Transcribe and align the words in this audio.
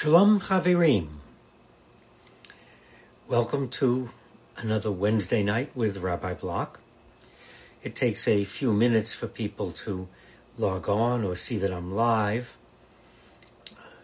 Shalom 0.00 0.38
Chaverim. 0.38 1.08
Welcome 3.26 3.68
to 3.70 4.10
another 4.56 4.92
Wednesday 4.92 5.42
night 5.42 5.72
with 5.74 5.96
Rabbi 5.96 6.34
Block. 6.34 6.78
It 7.82 7.96
takes 7.96 8.28
a 8.28 8.44
few 8.44 8.72
minutes 8.72 9.12
for 9.12 9.26
people 9.26 9.72
to 9.72 10.06
log 10.56 10.88
on 10.88 11.24
or 11.24 11.34
see 11.34 11.58
that 11.58 11.72
I'm 11.72 11.96
live. 11.96 12.56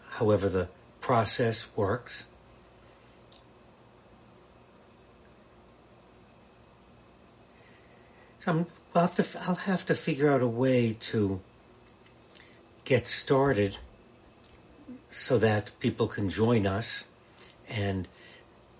However, 0.08 0.48
the 0.48 0.66
process 1.00 1.68
works. 1.76 2.24
So 8.44 8.66
I'll 8.96 9.06
have 9.06 9.14
to 9.14 9.26
I'll 9.42 9.54
have 9.54 9.86
to 9.86 9.94
figure 9.94 10.28
out 10.28 10.42
a 10.42 10.48
way 10.48 10.94
to 11.12 11.40
get 12.84 13.06
started 13.06 13.78
so 15.14 15.38
that 15.38 15.70
people 15.78 16.08
can 16.08 16.28
join 16.28 16.66
us. 16.66 17.04
And 17.68 18.08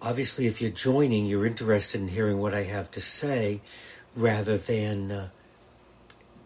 obviously, 0.03 0.47
if 0.47 0.61
you're 0.61 0.71
joining, 0.71 1.27
you're 1.27 1.47
interested 1.47 2.01
in 2.01 2.09
hearing 2.09 2.39
what 2.39 2.53
I 2.53 2.65
have 2.65 2.91
to 2.93 3.01
say 3.01 3.61
rather 4.17 4.59
than 4.59 5.13
uh, 5.13 5.29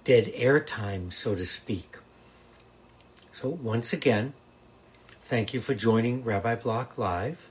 dead 0.05 0.31
air 0.35 0.61
time, 0.61 1.11
so 1.11 1.35
to 1.35 1.47
speak. 1.47 1.97
So, 3.33 3.49
once 3.49 3.93
again, 3.93 4.35
thank 5.23 5.55
you 5.55 5.61
for 5.61 5.75
joining 5.75 6.23
Rabbi 6.23 6.57
Block 6.57 6.99
Live. 6.99 7.49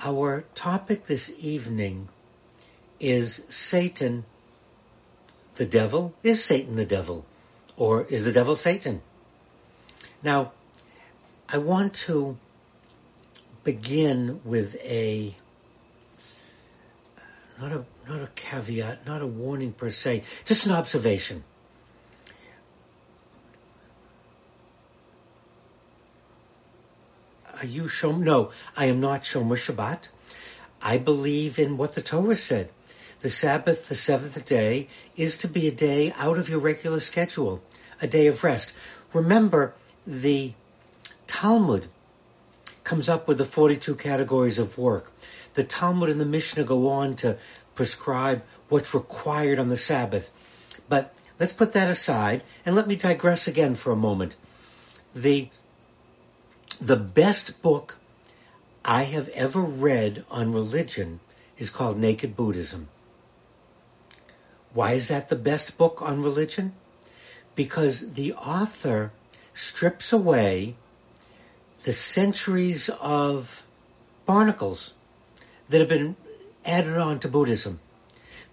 Our 0.00 0.44
topic 0.54 1.06
this 1.06 1.32
evening 1.38 2.08
is 2.98 3.42
Satan 3.48 4.24
the 5.54 5.66
devil? 5.66 6.12
Is 6.22 6.42
Satan 6.42 6.76
the 6.76 6.84
devil? 6.84 7.24
Or 7.76 8.04
is 8.04 8.24
the 8.24 8.32
devil 8.32 8.56
Satan? 8.56 9.00
Now, 10.26 10.50
I 11.48 11.58
want 11.58 11.94
to 12.06 12.36
begin 13.62 14.40
with 14.44 14.74
a 14.82 15.36
not 17.60 17.70
a 17.70 17.84
not 18.08 18.22
a 18.22 18.28
caveat, 18.34 19.06
not 19.06 19.22
a 19.22 19.26
warning 19.28 19.72
per 19.72 19.88
se, 19.88 20.24
just 20.44 20.66
an 20.66 20.72
observation. 20.72 21.44
Are 27.60 27.66
you 27.66 27.84
Shom? 27.84 28.18
No, 28.18 28.50
I 28.76 28.86
am 28.86 29.00
not 29.00 29.22
Shomer 29.22 29.54
Shabbat. 29.54 30.08
I 30.82 30.98
believe 30.98 31.56
in 31.56 31.76
what 31.76 31.94
the 31.94 32.02
Torah 32.02 32.34
said. 32.34 32.70
The 33.20 33.30
Sabbath, 33.30 33.88
the 33.88 33.94
seventh 33.94 34.44
day, 34.44 34.88
is 35.16 35.36
to 35.38 35.46
be 35.46 35.68
a 35.68 35.72
day 35.72 36.12
out 36.18 36.36
of 36.36 36.48
your 36.48 36.58
regular 36.58 36.98
schedule, 36.98 37.62
a 38.02 38.08
day 38.08 38.26
of 38.26 38.42
rest. 38.42 38.72
Remember, 39.12 39.72
the 40.06 40.52
Talmud 41.26 41.88
comes 42.84 43.08
up 43.08 43.26
with 43.26 43.38
the 43.38 43.44
42 43.44 43.96
categories 43.96 44.58
of 44.58 44.78
work. 44.78 45.12
The 45.54 45.64
Talmud 45.64 46.08
and 46.08 46.20
the 46.20 46.26
Mishnah 46.26 46.64
go 46.64 46.88
on 46.88 47.16
to 47.16 47.36
prescribe 47.74 48.42
what's 48.68 48.94
required 48.94 49.58
on 49.58 49.68
the 49.68 49.76
Sabbath. 49.76 50.30
But 50.88 51.12
let's 51.40 51.52
put 51.52 51.72
that 51.72 51.90
aside 51.90 52.42
and 52.64 52.76
let 52.76 52.86
me 52.86 52.94
digress 52.94 53.48
again 53.48 53.74
for 53.74 53.90
a 53.90 53.96
moment. 53.96 54.36
The, 55.14 55.50
the 56.80 56.96
best 56.96 57.60
book 57.62 57.98
I 58.84 59.02
have 59.04 59.28
ever 59.30 59.60
read 59.60 60.24
on 60.30 60.52
religion 60.52 61.20
is 61.58 61.70
called 61.70 61.98
Naked 61.98 62.36
Buddhism. 62.36 62.88
Why 64.72 64.92
is 64.92 65.08
that 65.08 65.28
the 65.28 65.36
best 65.36 65.76
book 65.78 66.02
on 66.02 66.22
religion? 66.22 66.74
Because 67.54 68.12
the 68.12 68.34
author 68.34 69.10
strips 69.56 70.12
away 70.12 70.76
the 71.84 71.92
centuries 71.92 72.90
of 73.00 73.66
barnacles 74.26 74.92
that 75.70 75.80
have 75.80 75.88
been 75.88 76.14
added 76.64 76.96
on 76.96 77.18
to 77.18 77.28
Buddhism. 77.28 77.80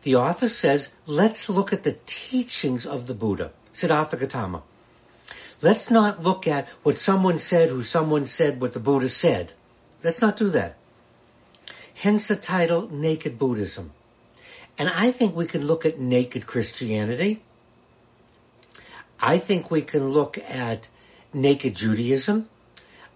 The 0.04 0.16
author 0.16 0.48
says, 0.48 0.90
let's 1.06 1.50
look 1.50 1.74
at 1.74 1.84
the 1.84 1.98
teachings 2.06 2.86
of 2.86 3.08
the 3.08 3.14
Buddha, 3.14 3.52
Siddhartha 3.74 4.18
Gautama. 4.18 4.64
Let's 5.62 5.92
not 5.92 6.24
look 6.24 6.48
at 6.48 6.68
what 6.84 6.98
someone 6.98 7.38
said 7.38 7.70
who 7.70 7.84
someone 7.84 8.26
said 8.26 8.62
what 8.62 8.74
the 8.74 8.80
Buddha 8.80 9.10
said. 9.10 9.54
Let's 10.04 10.22
not 10.22 10.38
do 10.38 10.50
that. 10.50 10.78
Hence 11.96 12.28
the 12.28 12.36
title 12.36 12.90
Naked 12.92 13.38
Buddhism. 13.38 13.92
And 14.78 14.90
I 14.90 15.12
think 15.12 15.36
we 15.36 15.46
can 15.46 15.68
look 15.68 15.86
at 15.86 16.00
naked 16.00 16.48
Christianity. 16.48 17.44
I 19.20 19.38
think 19.38 19.72
we 19.72 19.82
can 19.82 20.10
look 20.10 20.38
at 20.38 20.90
naked 21.34 21.76
Judaism, 21.76 22.50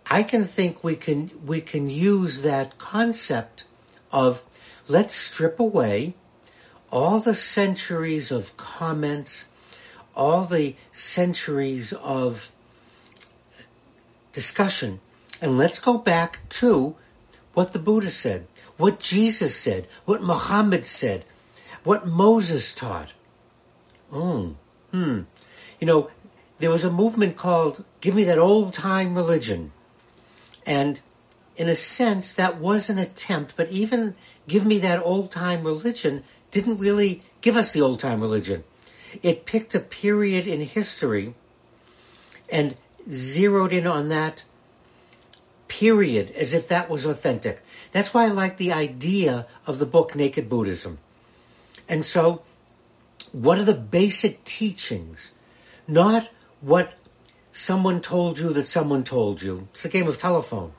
I 0.09 0.23
can 0.23 0.45
think 0.45 0.83
we 0.83 0.95
can 0.95 1.31
we 1.45 1.61
can 1.61 1.89
use 1.89 2.41
that 2.41 2.77
concept 2.77 3.65
of 4.11 4.43
let's 4.87 5.13
strip 5.13 5.59
away 5.59 6.13
all 6.91 7.19
the 7.19 7.35
centuries 7.35 8.31
of 8.31 8.55
comments, 8.55 9.45
all 10.15 10.45
the 10.45 10.75
centuries 10.93 11.91
of 11.93 12.51
discussion, 14.31 14.99
and 15.41 15.57
let's 15.57 15.79
go 15.79 15.97
back 15.97 16.47
to 16.49 16.95
what 17.53 17.73
the 17.73 17.79
Buddha 17.79 18.09
said, 18.09 18.47
what 18.77 18.99
Jesus 18.99 19.55
said, 19.55 19.87
what 20.05 20.21
Muhammad 20.21 20.85
said, 20.85 21.25
what 21.83 22.07
Moses 22.07 22.73
taught. 22.73 23.09
Mm, 24.11 24.55
hmm. 24.91 25.21
You 25.79 25.87
know, 25.87 26.09
there 26.59 26.71
was 26.71 26.83
a 26.83 26.91
movement 26.91 27.37
called 27.37 27.83
Give 28.01 28.15
Me 28.15 28.23
That 28.23 28.39
Old 28.39 28.73
Time 28.73 29.15
Religion. 29.15 29.71
And 30.65 30.99
in 31.55 31.69
a 31.69 31.75
sense, 31.75 32.33
that 32.33 32.59
was 32.59 32.89
an 32.89 32.97
attempt, 32.97 33.55
but 33.55 33.69
even 33.69 34.15
Give 34.47 34.65
Me 34.65 34.77
That 34.79 35.03
Old 35.03 35.31
Time 35.31 35.63
Religion 35.63 36.23
didn't 36.51 36.77
really 36.77 37.23
give 37.41 37.55
us 37.55 37.73
the 37.73 37.81
old 37.81 37.99
time 37.99 38.21
religion. 38.21 38.63
It 39.23 39.45
picked 39.45 39.75
a 39.75 39.79
period 39.79 40.47
in 40.47 40.61
history 40.61 41.33
and 42.49 42.75
zeroed 43.09 43.73
in 43.73 43.87
on 43.87 44.09
that 44.09 44.43
period 45.67 46.31
as 46.31 46.53
if 46.53 46.67
that 46.67 46.89
was 46.89 47.05
authentic. 47.05 47.63
That's 47.91 48.13
why 48.13 48.25
I 48.25 48.29
like 48.29 48.57
the 48.57 48.73
idea 48.73 49.47
of 49.65 49.79
the 49.79 49.85
book 49.85 50.15
Naked 50.15 50.49
Buddhism. 50.49 50.99
And 51.87 52.05
so, 52.05 52.41
what 53.31 53.59
are 53.59 53.63
the 53.63 53.73
basic 53.73 54.43
teachings? 54.43 55.31
Not 55.87 56.29
what 56.61 56.93
someone 57.51 58.01
told 58.01 58.39
you 58.39 58.53
that 58.53 58.67
someone 58.67 59.03
told 59.03 59.41
you. 59.41 59.67
It's 59.73 59.85
a 59.85 59.89
game 59.89 60.07
of 60.07 60.19
telephone. 60.19 60.73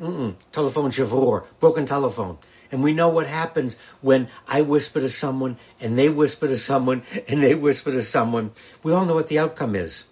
Mm-mm. 0.00 0.34
Telephone 0.52 0.90
shavur, 0.90 1.44
broken 1.60 1.86
telephone. 1.86 2.38
And 2.70 2.82
we 2.82 2.92
know 2.92 3.08
what 3.08 3.26
happens 3.26 3.76
when 4.00 4.28
I 4.46 4.62
whisper 4.62 5.00
to 5.00 5.08
someone 5.08 5.56
and 5.80 5.98
they 5.98 6.08
whisper 6.08 6.48
to 6.48 6.58
someone 6.58 7.02
and 7.28 7.42
they 7.42 7.54
whisper 7.54 7.92
to 7.92 8.02
someone. 8.02 8.52
We 8.82 8.92
all 8.92 9.06
know 9.06 9.14
what 9.14 9.28
the 9.28 9.38
outcome 9.38 9.74
is. 9.74 10.04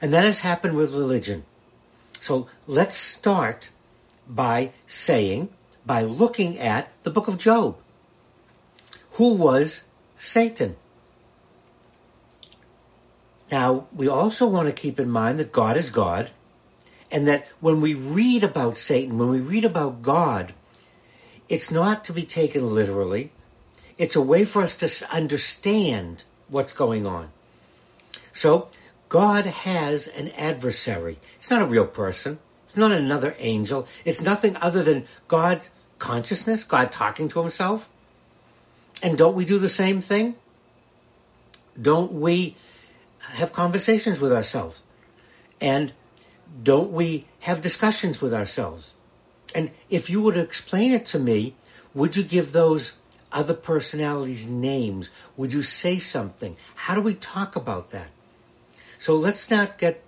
And 0.00 0.12
that 0.14 0.24
has 0.24 0.40
happened 0.40 0.76
with 0.76 0.94
religion. 0.94 1.44
So 2.12 2.48
let's 2.66 2.96
start 2.96 3.70
by 4.28 4.72
saying, 4.86 5.48
by 5.84 6.02
looking 6.02 6.58
at 6.58 6.92
the 7.02 7.10
book 7.10 7.28
of 7.28 7.38
Job. 7.38 7.76
Who 9.12 9.34
was 9.34 9.82
Satan? 10.16 10.76
Now, 13.50 13.86
we 13.92 14.08
also 14.08 14.46
want 14.46 14.68
to 14.68 14.72
keep 14.72 15.00
in 15.00 15.10
mind 15.10 15.38
that 15.38 15.52
God 15.52 15.76
is 15.76 15.90
God, 15.90 16.30
and 17.10 17.26
that 17.26 17.46
when 17.60 17.80
we 17.80 17.94
read 17.94 18.44
about 18.44 18.78
Satan, 18.78 19.18
when 19.18 19.30
we 19.30 19.40
read 19.40 19.64
about 19.64 20.02
God, 20.02 20.54
it's 21.48 21.70
not 21.70 22.04
to 22.04 22.12
be 22.12 22.22
taken 22.22 22.72
literally. 22.72 23.32
It's 23.98 24.14
a 24.14 24.22
way 24.22 24.44
for 24.44 24.62
us 24.62 24.76
to 24.76 25.14
understand 25.14 26.24
what's 26.48 26.72
going 26.72 27.06
on. 27.06 27.30
So, 28.32 28.68
God 29.08 29.44
has 29.44 30.06
an 30.06 30.28
adversary. 30.30 31.18
It's 31.38 31.50
not 31.50 31.62
a 31.62 31.66
real 31.66 31.86
person. 31.86 32.38
It's 32.68 32.76
not 32.76 32.92
another 32.92 33.34
angel. 33.40 33.88
It's 34.04 34.20
nothing 34.20 34.56
other 34.56 34.84
than 34.84 35.06
God 35.26 35.60
consciousness, 35.98 36.62
God 36.62 36.92
talking 36.92 37.28
to 37.28 37.40
himself. 37.40 37.88
And 39.02 39.18
don't 39.18 39.34
we 39.34 39.44
do 39.44 39.58
the 39.58 39.68
same 39.68 40.00
thing? 40.00 40.36
Don't 41.80 42.12
we 42.12 42.56
have 43.20 43.52
conversations 43.52 44.20
with 44.20 44.32
ourselves? 44.32 44.82
And 45.60 45.92
don't 46.62 46.92
we 46.92 47.26
have 47.40 47.60
discussions 47.60 48.20
with 48.20 48.34
ourselves? 48.34 48.92
And 49.54 49.70
if 49.88 50.08
you 50.10 50.22
were 50.22 50.32
to 50.32 50.40
explain 50.40 50.92
it 50.92 51.06
to 51.06 51.18
me, 51.18 51.54
would 51.94 52.16
you 52.16 52.22
give 52.22 52.52
those 52.52 52.92
other 53.32 53.54
personalities 53.54 54.46
names? 54.46 55.10
Would 55.36 55.52
you 55.52 55.62
say 55.62 55.98
something? 55.98 56.56
How 56.74 56.94
do 56.94 57.00
we 57.00 57.14
talk 57.14 57.56
about 57.56 57.90
that? 57.90 58.08
So 58.98 59.16
let's 59.16 59.50
not 59.50 59.78
get. 59.78 60.02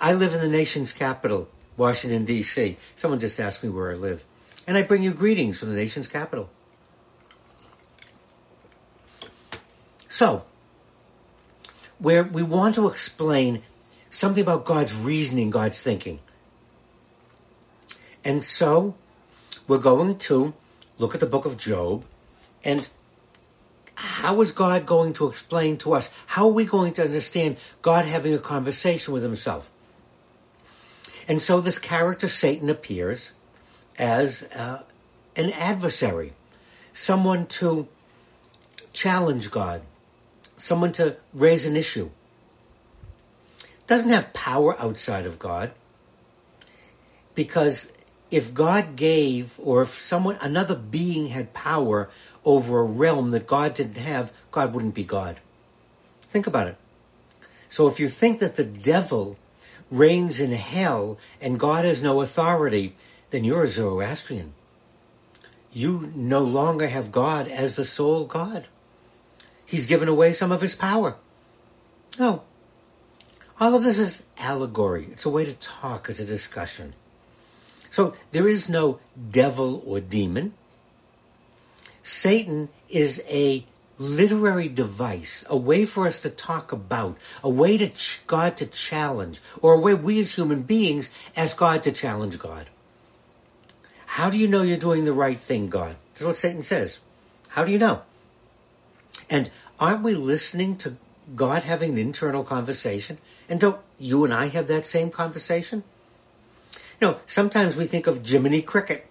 I 0.00 0.14
live 0.14 0.34
in 0.34 0.40
the 0.40 0.48
nation's 0.48 0.92
capital, 0.92 1.48
Washington, 1.76 2.24
D.C. 2.24 2.76
Someone 2.96 3.20
just 3.20 3.38
asked 3.38 3.62
me 3.62 3.68
where 3.68 3.90
I 3.92 3.94
live. 3.94 4.24
And 4.66 4.76
I 4.76 4.82
bring 4.82 5.02
you 5.02 5.12
greetings 5.12 5.58
from 5.58 5.70
the 5.70 5.76
nation's 5.76 6.08
capital. 6.08 6.48
So, 10.08 10.44
where 12.02 12.24
we 12.24 12.42
want 12.42 12.74
to 12.74 12.88
explain 12.88 13.62
something 14.10 14.42
about 14.42 14.64
God's 14.64 14.94
reasoning, 14.94 15.50
God's 15.50 15.80
thinking. 15.80 16.18
And 18.24 18.44
so 18.44 18.96
we're 19.68 19.78
going 19.78 20.18
to 20.18 20.52
look 20.98 21.14
at 21.14 21.20
the 21.20 21.26
book 21.26 21.46
of 21.46 21.56
Job 21.56 22.04
and 22.64 22.88
how 23.94 24.40
is 24.40 24.50
God 24.50 24.84
going 24.84 25.12
to 25.14 25.28
explain 25.28 25.76
to 25.78 25.92
us? 25.92 26.10
How 26.26 26.46
are 26.46 26.52
we 26.52 26.64
going 26.64 26.92
to 26.94 27.04
understand 27.04 27.56
God 27.82 28.04
having 28.04 28.34
a 28.34 28.38
conversation 28.38 29.14
with 29.14 29.22
himself? 29.22 29.70
And 31.28 31.40
so 31.40 31.60
this 31.60 31.78
character, 31.78 32.26
Satan, 32.26 32.68
appears 32.68 33.32
as 33.96 34.42
uh, 34.54 34.82
an 35.36 35.52
adversary, 35.52 36.32
someone 36.92 37.46
to 37.46 37.86
challenge 38.92 39.50
God, 39.50 39.82
someone 40.62 40.92
to 40.92 41.16
raise 41.34 41.66
an 41.66 41.76
issue. 41.76 42.10
Doesn't 43.86 44.10
have 44.10 44.32
power 44.32 44.80
outside 44.80 45.26
of 45.26 45.38
God 45.38 45.72
because 47.34 47.90
if 48.30 48.54
God 48.54 48.96
gave 48.96 49.58
or 49.58 49.82
if 49.82 50.02
someone 50.02 50.38
another 50.40 50.76
being 50.76 51.28
had 51.28 51.52
power 51.52 52.08
over 52.44 52.80
a 52.80 52.84
realm 52.84 53.32
that 53.32 53.46
God 53.46 53.74
didn't 53.74 53.98
have, 53.98 54.32
God 54.50 54.72
wouldn't 54.72 54.94
be 54.94 55.04
God. 55.04 55.40
Think 56.28 56.46
about 56.46 56.68
it. 56.68 56.76
So 57.68 57.88
if 57.88 57.98
you 57.98 58.08
think 58.08 58.38
that 58.38 58.56
the 58.56 58.64
devil 58.64 59.36
reigns 59.90 60.40
in 60.40 60.52
hell 60.52 61.18
and 61.40 61.58
God 61.58 61.84
has 61.84 62.02
no 62.02 62.20
authority, 62.20 62.94
then 63.30 63.44
you're 63.44 63.64
a 63.64 63.68
Zoroastrian. 63.68 64.54
You 65.72 66.12
no 66.14 66.40
longer 66.40 66.86
have 66.86 67.12
God 67.12 67.48
as 67.48 67.76
the 67.76 67.84
sole 67.84 68.26
God. 68.26 68.68
He's 69.72 69.86
given 69.86 70.06
away 70.06 70.34
some 70.34 70.52
of 70.52 70.60
his 70.60 70.74
power. 70.74 71.16
No. 72.18 72.42
All 73.58 73.74
of 73.74 73.82
this 73.82 73.96
is 73.96 74.22
allegory. 74.36 75.08
It's 75.12 75.24
a 75.24 75.30
way 75.30 75.46
to 75.46 75.54
talk. 75.54 76.10
It's 76.10 76.20
a 76.20 76.26
discussion. 76.26 76.92
So 77.88 78.14
there 78.32 78.46
is 78.46 78.68
no 78.68 79.00
devil 79.30 79.82
or 79.86 79.98
demon. 79.98 80.52
Satan 82.02 82.68
is 82.90 83.22
a 83.26 83.64
literary 83.96 84.68
device, 84.68 85.42
a 85.48 85.56
way 85.56 85.86
for 85.86 86.06
us 86.06 86.20
to 86.20 86.28
talk 86.28 86.72
about, 86.72 87.16
a 87.42 87.48
way 87.48 87.78
to 87.78 87.88
ch- 87.88 88.20
God 88.26 88.58
to 88.58 88.66
challenge, 88.66 89.40
or 89.62 89.72
a 89.72 89.80
way 89.80 89.94
we 89.94 90.20
as 90.20 90.34
human 90.34 90.64
beings 90.64 91.08
ask 91.34 91.56
God 91.56 91.82
to 91.84 91.92
challenge 91.92 92.38
God. 92.38 92.66
How 94.04 94.28
do 94.28 94.36
you 94.36 94.48
know 94.48 94.60
you're 94.60 94.76
doing 94.76 95.06
the 95.06 95.14
right 95.14 95.40
thing, 95.40 95.70
God? 95.70 95.96
That's 96.12 96.26
what 96.26 96.36
Satan 96.36 96.62
says. 96.62 97.00
How 97.48 97.64
do 97.64 97.72
you 97.72 97.78
know? 97.78 98.02
And 99.30 99.50
aren't 99.82 100.04
we 100.04 100.14
listening 100.14 100.76
to 100.76 100.96
God 101.34 101.64
having 101.64 101.90
an 101.90 101.98
internal 101.98 102.44
conversation? 102.44 103.18
And 103.48 103.58
don't 103.58 103.80
you 103.98 104.24
and 104.24 104.32
I 104.32 104.46
have 104.46 104.68
that 104.68 104.86
same 104.86 105.10
conversation? 105.10 105.82
You 107.00 107.08
know, 107.08 107.18
sometimes 107.26 107.74
we 107.74 107.86
think 107.86 108.06
of 108.06 108.24
Jiminy 108.24 108.62
Cricket. 108.62 109.08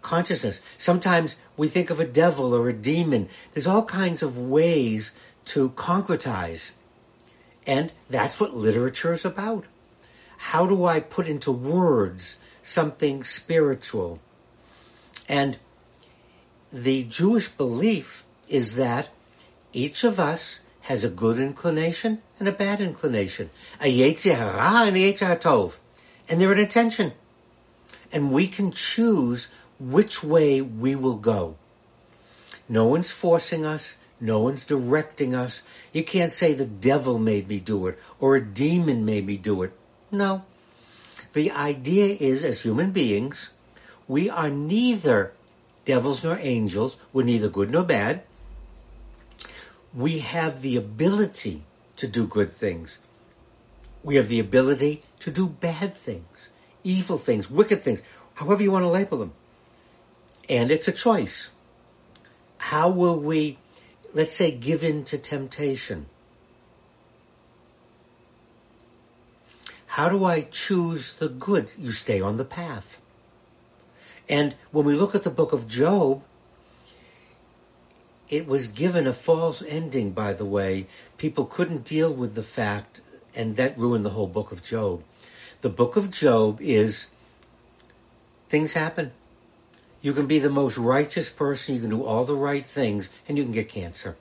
Consciousness. 0.00 0.60
Sometimes 0.78 1.34
we 1.56 1.66
think 1.66 1.90
of 1.90 1.98
a 1.98 2.06
devil 2.06 2.54
or 2.54 2.68
a 2.68 2.72
demon. 2.72 3.28
There's 3.52 3.66
all 3.66 3.84
kinds 3.84 4.22
of 4.22 4.38
ways 4.38 5.10
to 5.46 5.70
concretize. 5.70 6.70
And 7.66 7.92
that's 8.08 8.38
what 8.38 8.54
literature 8.54 9.12
is 9.12 9.24
about 9.24 9.64
how 10.36 10.66
do 10.66 10.84
I 10.84 11.00
put 11.00 11.26
into 11.26 11.50
words 11.50 12.36
something 12.62 13.24
spiritual? 13.24 14.20
And 15.28 15.58
the 16.72 17.04
Jewish 17.04 17.48
belief 17.48 18.24
is 18.48 18.76
that 18.76 19.10
each 19.72 20.04
of 20.04 20.18
us 20.18 20.60
has 20.82 21.04
a 21.04 21.10
good 21.10 21.38
inclination 21.38 22.22
and 22.38 22.48
a 22.48 22.52
bad 22.52 22.80
inclination, 22.80 23.50
a 23.80 23.86
Yetzer 23.86 24.36
Hara 24.36 24.86
and 24.86 24.96
a 24.96 25.12
Yetzer 25.12 25.40
Tov, 25.40 25.78
and 26.28 26.40
they're 26.40 26.52
in 26.52 26.58
a 26.58 26.66
tension. 26.66 27.12
And 28.10 28.32
we 28.32 28.48
can 28.48 28.72
choose 28.72 29.48
which 29.78 30.22
way 30.22 30.60
we 30.60 30.94
will 30.94 31.16
go. 31.16 31.56
No 32.68 32.86
one's 32.86 33.10
forcing 33.10 33.64
us. 33.64 33.96
No 34.20 34.38
one's 34.38 34.64
directing 34.64 35.34
us. 35.34 35.62
You 35.92 36.04
can't 36.04 36.32
say 36.32 36.54
the 36.54 36.64
devil 36.64 37.18
made 37.18 37.48
me 37.48 37.58
do 37.58 37.88
it 37.88 37.98
or 38.20 38.36
a 38.36 38.44
demon 38.44 39.04
made 39.04 39.26
me 39.26 39.36
do 39.36 39.62
it. 39.62 39.72
No. 40.10 40.44
The 41.32 41.50
idea 41.50 42.16
is, 42.20 42.44
as 42.44 42.62
human 42.62 42.92
beings, 42.92 43.50
we 44.06 44.30
are 44.30 44.50
neither 44.50 45.32
devils 45.84 46.24
nor 46.24 46.38
angels. 46.40 46.96
We're 47.12 47.24
neither 47.24 47.48
good 47.48 47.70
nor 47.70 47.84
bad. 47.84 48.22
We 49.94 50.20
have 50.20 50.62
the 50.62 50.76
ability 50.76 51.62
to 51.96 52.06
do 52.06 52.26
good 52.26 52.50
things. 52.50 52.98
We 54.02 54.16
have 54.16 54.28
the 54.28 54.40
ability 54.40 55.02
to 55.20 55.30
do 55.30 55.46
bad 55.46 55.94
things, 55.94 56.48
evil 56.82 57.18
things, 57.18 57.50
wicked 57.50 57.82
things, 57.82 58.00
however 58.34 58.62
you 58.62 58.72
want 58.72 58.84
to 58.84 58.88
label 58.88 59.18
them. 59.18 59.32
And 60.48 60.70
it's 60.70 60.88
a 60.88 60.92
choice. 60.92 61.50
How 62.58 62.88
will 62.88 63.18
we, 63.18 63.58
let's 64.14 64.34
say, 64.34 64.50
give 64.50 64.82
in 64.82 65.04
to 65.04 65.18
temptation? 65.18 66.06
How 69.86 70.08
do 70.08 70.24
I 70.24 70.42
choose 70.50 71.12
the 71.14 71.28
good? 71.28 71.70
You 71.78 71.92
stay 71.92 72.20
on 72.20 72.38
the 72.38 72.46
path. 72.46 72.98
And 74.28 74.54
when 74.70 74.84
we 74.84 74.94
look 74.94 75.14
at 75.14 75.24
the 75.24 75.30
book 75.30 75.52
of 75.52 75.68
Job, 75.68 76.22
it 78.28 78.46
was 78.46 78.68
given 78.68 79.06
a 79.06 79.12
false 79.12 79.62
ending, 79.62 80.12
by 80.12 80.32
the 80.32 80.44
way. 80.44 80.86
People 81.18 81.44
couldn't 81.44 81.84
deal 81.84 82.12
with 82.12 82.34
the 82.34 82.42
fact, 82.42 83.00
and 83.34 83.56
that 83.56 83.76
ruined 83.76 84.06
the 84.06 84.10
whole 84.10 84.26
book 84.26 84.52
of 84.52 84.62
Job. 84.62 85.02
The 85.60 85.68
book 85.68 85.96
of 85.96 86.10
Job 86.10 86.58
is 86.60 87.08
things 88.48 88.72
happen. 88.72 89.12
You 90.00 90.12
can 90.12 90.26
be 90.26 90.38
the 90.38 90.50
most 90.50 90.76
righteous 90.78 91.30
person, 91.30 91.74
you 91.74 91.80
can 91.80 91.90
do 91.90 92.04
all 92.04 92.24
the 92.24 92.34
right 92.34 92.66
things, 92.66 93.08
and 93.28 93.38
you 93.38 93.44
can 93.44 93.52
get 93.52 93.68
cancer. 93.68 94.16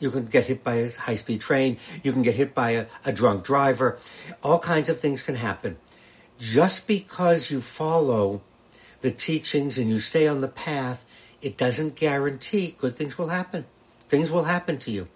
You 0.00 0.10
can 0.10 0.26
get 0.26 0.46
hit 0.46 0.64
by 0.64 0.74
a 0.74 0.92
high 0.92 1.16
speed 1.16 1.42
train. 1.42 1.76
You 2.02 2.12
can 2.12 2.22
get 2.22 2.34
hit 2.34 2.54
by 2.54 2.70
a, 2.70 2.86
a 3.04 3.12
drunk 3.12 3.44
driver. 3.44 3.98
All 4.42 4.58
kinds 4.58 4.88
of 4.88 4.98
things 4.98 5.22
can 5.22 5.34
happen. 5.34 5.76
Just 6.38 6.86
because 6.86 7.50
you 7.50 7.60
follow 7.60 8.40
the 9.00 9.10
teachings 9.10 9.78
and 9.78 9.88
you 9.88 10.00
stay 10.00 10.26
on 10.26 10.40
the 10.40 10.48
path, 10.48 11.04
it 11.42 11.56
doesn't 11.56 11.96
guarantee 11.96 12.74
good 12.78 12.96
things 12.96 13.16
will 13.16 13.28
happen. 13.28 13.64
Things 14.08 14.30
will 14.30 14.44
happen 14.44 14.78
to 14.78 14.90
you. 14.90 15.08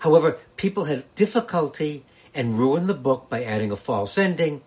However, 0.00 0.38
people 0.56 0.84
had 0.84 1.12
difficulty 1.14 2.04
and 2.34 2.58
ruined 2.58 2.88
the 2.88 2.94
book 2.94 3.28
by 3.28 3.42
adding 3.44 3.70
a 3.70 3.76
false 3.76 4.18
ending. 4.18 4.62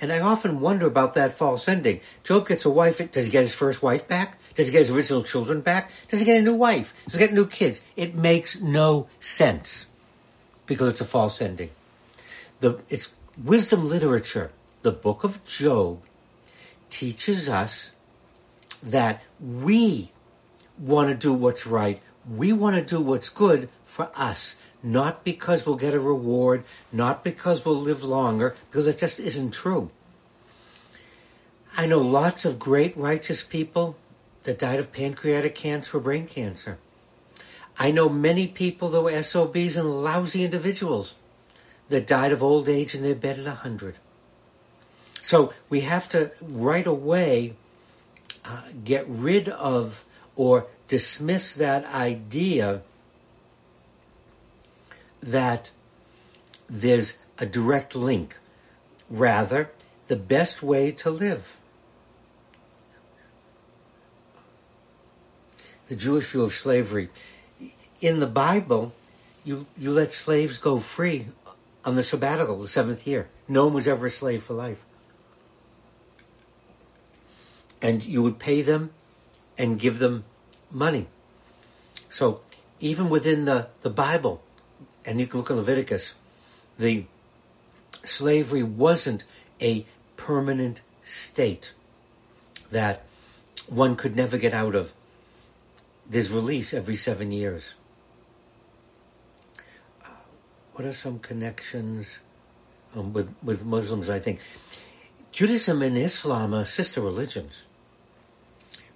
And 0.00 0.12
I 0.12 0.20
often 0.20 0.60
wonder 0.60 0.86
about 0.86 1.14
that 1.14 1.36
false 1.36 1.68
ending. 1.68 2.00
Job 2.24 2.48
gets 2.48 2.64
a 2.64 2.70
wife. 2.70 2.98
Does 3.12 3.26
he 3.26 3.30
get 3.30 3.42
his 3.42 3.54
first 3.54 3.82
wife 3.82 4.08
back? 4.08 4.38
Does 4.54 4.66
he 4.66 4.72
get 4.72 4.80
his 4.80 4.90
original 4.90 5.22
children 5.22 5.60
back? 5.60 5.90
Does 6.08 6.20
he 6.20 6.26
get 6.26 6.38
a 6.38 6.42
new 6.42 6.54
wife? 6.54 6.94
Does 7.04 7.14
he 7.14 7.18
get 7.18 7.32
new 7.32 7.46
kids? 7.46 7.80
It 7.96 8.14
makes 8.14 8.60
no 8.60 9.08
sense 9.20 9.86
because 10.66 10.88
it's 10.88 11.00
a 11.00 11.04
false 11.04 11.40
ending. 11.40 11.70
The, 12.60 12.80
it's 12.88 13.14
wisdom 13.42 13.86
literature. 13.86 14.50
The 14.82 14.92
book 14.92 15.24
of 15.24 15.44
Job 15.44 16.02
teaches 16.90 17.48
us 17.48 17.90
that 18.82 19.22
we 19.40 20.10
want 20.78 21.08
to 21.08 21.14
do 21.14 21.32
what's 21.32 21.66
right. 21.66 22.00
We 22.28 22.52
want 22.52 22.76
to 22.76 22.82
do 22.82 23.00
what's 23.00 23.28
good 23.28 23.68
for 23.84 24.10
us, 24.14 24.56
not 24.82 25.24
because 25.24 25.66
we'll 25.66 25.76
get 25.76 25.94
a 25.94 26.00
reward, 26.00 26.64
not 26.92 27.24
because 27.24 27.64
we'll 27.64 27.76
live 27.76 28.02
longer, 28.02 28.54
because 28.70 28.86
it 28.86 28.98
just 28.98 29.20
isn't 29.20 29.50
true. 29.50 29.90
I 31.76 31.86
know 31.86 31.98
lots 31.98 32.44
of 32.44 32.58
great 32.58 32.96
righteous 32.96 33.42
people 33.42 33.96
that 34.44 34.58
died 34.58 34.78
of 34.78 34.92
pancreatic 34.92 35.54
cancer 35.54 35.98
or 35.98 36.00
brain 36.00 36.26
cancer. 36.26 36.78
I 37.78 37.90
know 37.90 38.08
many 38.08 38.46
people 38.46 38.88
that 38.90 39.00
were 39.00 39.22
SOBs 39.22 39.76
and 39.76 40.02
lousy 40.02 40.44
individuals 40.44 41.14
that 41.88 42.06
died 42.06 42.32
of 42.32 42.42
old 42.42 42.68
age 42.68 42.94
in 42.94 43.02
their 43.02 43.14
bed 43.14 43.38
at 43.38 43.46
100. 43.46 43.96
So 45.30 45.54
we 45.68 45.82
have 45.82 46.08
to 46.08 46.32
right 46.42 46.84
away 46.84 47.54
uh, 48.44 48.62
get 48.82 49.06
rid 49.06 49.48
of 49.48 50.04
or 50.34 50.66
dismiss 50.88 51.52
that 51.52 51.84
idea 51.84 52.82
that 55.22 55.70
there's 56.68 57.16
a 57.38 57.46
direct 57.46 57.94
link. 57.94 58.38
Rather, 59.08 59.70
the 60.08 60.16
best 60.16 60.64
way 60.64 60.90
to 60.90 61.10
live 61.10 61.56
the 65.86 65.94
Jewish 65.94 66.26
view 66.26 66.42
of 66.42 66.52
slavery. 66.52 67.08
In 68.00 68.18
the 68.18 68.26
Bible, 68.26 68.92
you, 69.44 69.66
you 69.78 69.92
let 69.92 70.12
slaves 70.12 70.58
go 70.58 70.78
free 70.78 71.26
on 71.84 71.94
the 71.94 72.02
sabbatical, 72.02 72.58
the 72.58 72.66
seventh 72.66 73.06
year. 73.06 73.28
No 73.46 73.66
one 73.66 73.74
was 73.74 73.86
ever 73.86 74.06
a 74.06 74.10
slave 74.10 74.42
for 74.42 74.54
life. 74.54 74.84
And 77.82 78.04
you 78.04 78.22
would 78.22 78.38
pay 78.38 78.62
them 78.62 78.90
and 79.56 79.78
give 79.78 79.98
them 79.98 80.24
money. 80.70 81.06
So 82.08 82.40
even 82.80 83.08
within 83.08 83.44
the, 83.44 83.68
the 83.82 83.90
Bible, 83.90 84.42
and 85.04 85.20
you 85.20 85.26
can 85.26 85.40
look 85.40 85.50
at 85.50 85.56
Leviticus, 85.56 86.14
the 86.78 87.04
slavery 88.04 88.62
wasn't 88.62 89.24
a 89.60 89.86
permanent 90.16 90.82
state 91.02 91.72
that 92.70 93.04
one 93.68 93.96
could 93.96 94.16
never 94.16 94.38
get 94.38 94.52
out 94.52 94.74
of. 94.74 94.92
There's 96.08 96.30
release 96.30 96.74
every 96.74 96.96
seven 96.96 97.30
years. 97.30 97.74
What 100.74 100.86
are 100.86 100.92
some 100.92 101.18
connections 101.18 102.18
um, 102.96 103.12
with, 103.12 103.34
with 103.42 103.64
Muslims, 103.64 104.08
I 104.08 104.18
think? 104.18 104.40
Judaism 105.30 105.82
and 105.82 105.96
Islam 105.96 106.54
are 106.54 106.64
sister 106.64 107.00
religions. 107.00 107.62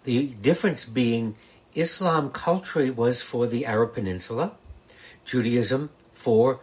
The 0.04 0.28
difference 0.28 0.84
being 0.84 1.36
Islam 1.74 2.30
culturally 2.30 2.90
was 2.90 3.20
for 3.20 3.46
the 3.46 3.66
Arab 3.66 3.94
Peninsula, 3.94 4.52
Judaism 5.24 5.90
for 6.12 6.60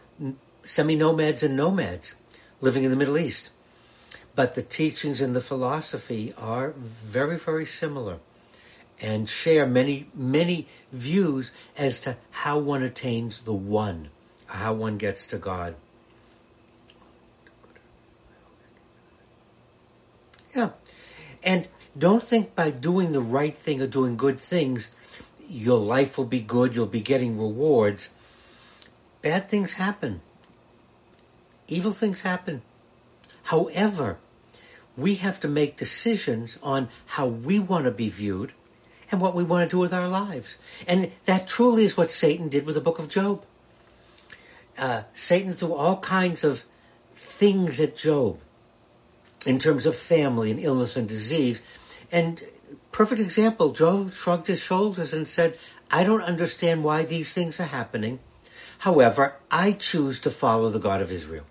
semi-nomads 0.63 1.43
and 1.43 1.57
nomads 1.57 2.15
living 2.61 2.83
in 2.83 2.91
the 2.91 2.95
Middle 2.95 3.17
East. 3.17 3.49
But 4.35 4.55
the 4.55 4.61
teachings 4.61 5.19
and 5.19 5.35
the 5.35 5.41
philosophy 5.41 6.33
are 6.37 6.71
very, 6.71 7.37
very 7.37 7.65
similar 7.65 8.19
and 9.01 9.27
share 9.27 9.65
many, 9.65 10.07
many 10.13 10.67
views 10.91 11.51
as 11.75 11.99
to 12.01 12.17
how 12.29 12.59
one 12.59 12.83
attains 12.83 13.41
the 13.41 13.53
one, 13.53 14.09
how 14.45 14.73
one 14.73 14.97
gets 14.97 15.25
to 15.27 15.37
God. 15.37 15.75
Yeah. 20.55 20.69
And 21.43 21.67
don't 21.97 22.23
think 22.23 22.55
by 22.55 22.71
doing 22.71 23.11
the 23.11 23.21
right 23.21 23.55
thing 23.55 23.81
or 23.81 23.87
doing 23.87 24.17
good 24.17 24.39
things, 24.39 24.89
your 25.47 25.79
life 25.79 26.17
will 26.17 26.25
be 26.25 26.41
good, 26.41 26.75
you'll 26.75 26.85
be 26.85 27.01
getting 27.01 27.37
rewards. 27.37 28.09
Bad 29.21 29.49
things 29.49 29.73
happen. 29.73 30.21
Evil 31.67 31.91
things 31.91 32.21
happen. 32.21 32.61
However, 33.43 34.17
we 34.97 35.15
have 35.15 35.39
to 35.41 35.47
make 35.47 35.77
decisions 35.77 36.57
on 36.61 36.89
how 37.05 37.27
we 37.27 37.59
want 37.59 37.85
to 37.85 37.91
be 37.91 38.09
viewed 38.09 38.53
and 39.11 39.19
what 39.19 39.35
we 39.35 39.43
want 39.43 39.69
to 39.69 39.75
do 39.75 39.79
with 39.79 39.93
our 39.93 40.07
lives. 40.07 40.57
And 40.87 41.11
that 41.25 41.47
truly 41.47 41.85
is 41.85 41.97
what 41.97 42.09
Satan 42.09 42.49
did 42.49 42.65
with 42.65 42.75
the 42.75 42.81
book 42.81 42.99
of 42.99 43.09
Job. 43.09 43.43
Uh, 44.77 45.03
Satan 45.13 45.53
threw 45.53 45.73
all 45.73 45.99
kinds 45.99 46.43
of 46.43 46.63
things 47.13 47.79
at 47.79 47.95
Job 47.95 48.39
in 49.45 49.59
terms 49.59 49.85
of 49.85 49.95
family 49.95 50.51
and 50.51 50.59
illness 50.59 50.95
and 50.95 51.07
disease. 51.07 51.61
And 52.11 52.43
perfect 52.91 53.21
example, 53.21 53.71
Job 53.71 54.13
shrugged 54.13 54.47
his 54.47 54.61
shoulders 54.61 55.13
and 55.13 55.27
said, 55.27 55.57
I 55.89 56.03
don't 56.03 56.21
understand 56.21 56.83
why 56.83 57.03
these 57.03 57.33
things 57.33 57.59
are 57.59 57.65
happening. 57.65 58.19
However, 58.79 59.35
I 59.49 59.73
choose 59.73 60.19
to 60.21 60.31
follow 60.31 60.69
the 60.69 60.79
God 60.79 61.01
of 61.01 61.11
Israel. 61.11 61.45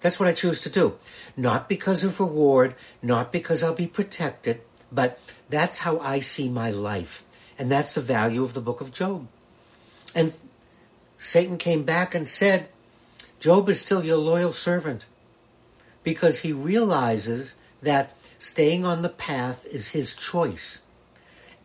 That's 0.00 0.20
what 0.20 0.28
I 0.28 0.32
choose 0.32 0.60
to 0.62 0.70
do. 0.70 0.98
Not 1.36 1.68
because 1.68 2.04
of 2.04 2.20
reward, 2.20 2.74
not 3.02 3.32
because 3.32 3.62
I'll 3.62 3.74
be 3.74 3.86
protected, 3.86 4.60
but 4.92 5.18
that's 5.48 5.78
how 5.78 5.98
I 5.98 6.20
see 6.20 6.48
my 6.48 6.70
life. 6.70 7.24
And 7.58 7.70
that's 7.70 7.94
the 7.94 8.00
value 8.00 8.42
of 8.42 8.54
the 8.54 8.60
book 8.60 8.80
of 8.80 8.92
Job. 8.92 9.26
And 10.14 10.32
Satan 11.18 11.58
came 11.58 11.82
back 11.82 12.14
and 12.14 12.28
said, 12.28 12.68
Job 13.40 13.68
is 13.68 13.80
still 13.80 14.04
your 14.04 14.16
loyal 14.16 14.52
servant 14.52 15.06
because 16.04 16.40
he 16.40 16.52
realizes 16.52 17.54
that 17.82 18.14
staying 18.38 18.84
on 18.84 19.02
the 19.02 19.08
path 19.08 19.66
is 19.66 19.88
his 19.88 20.14
choice. 20.14 20.80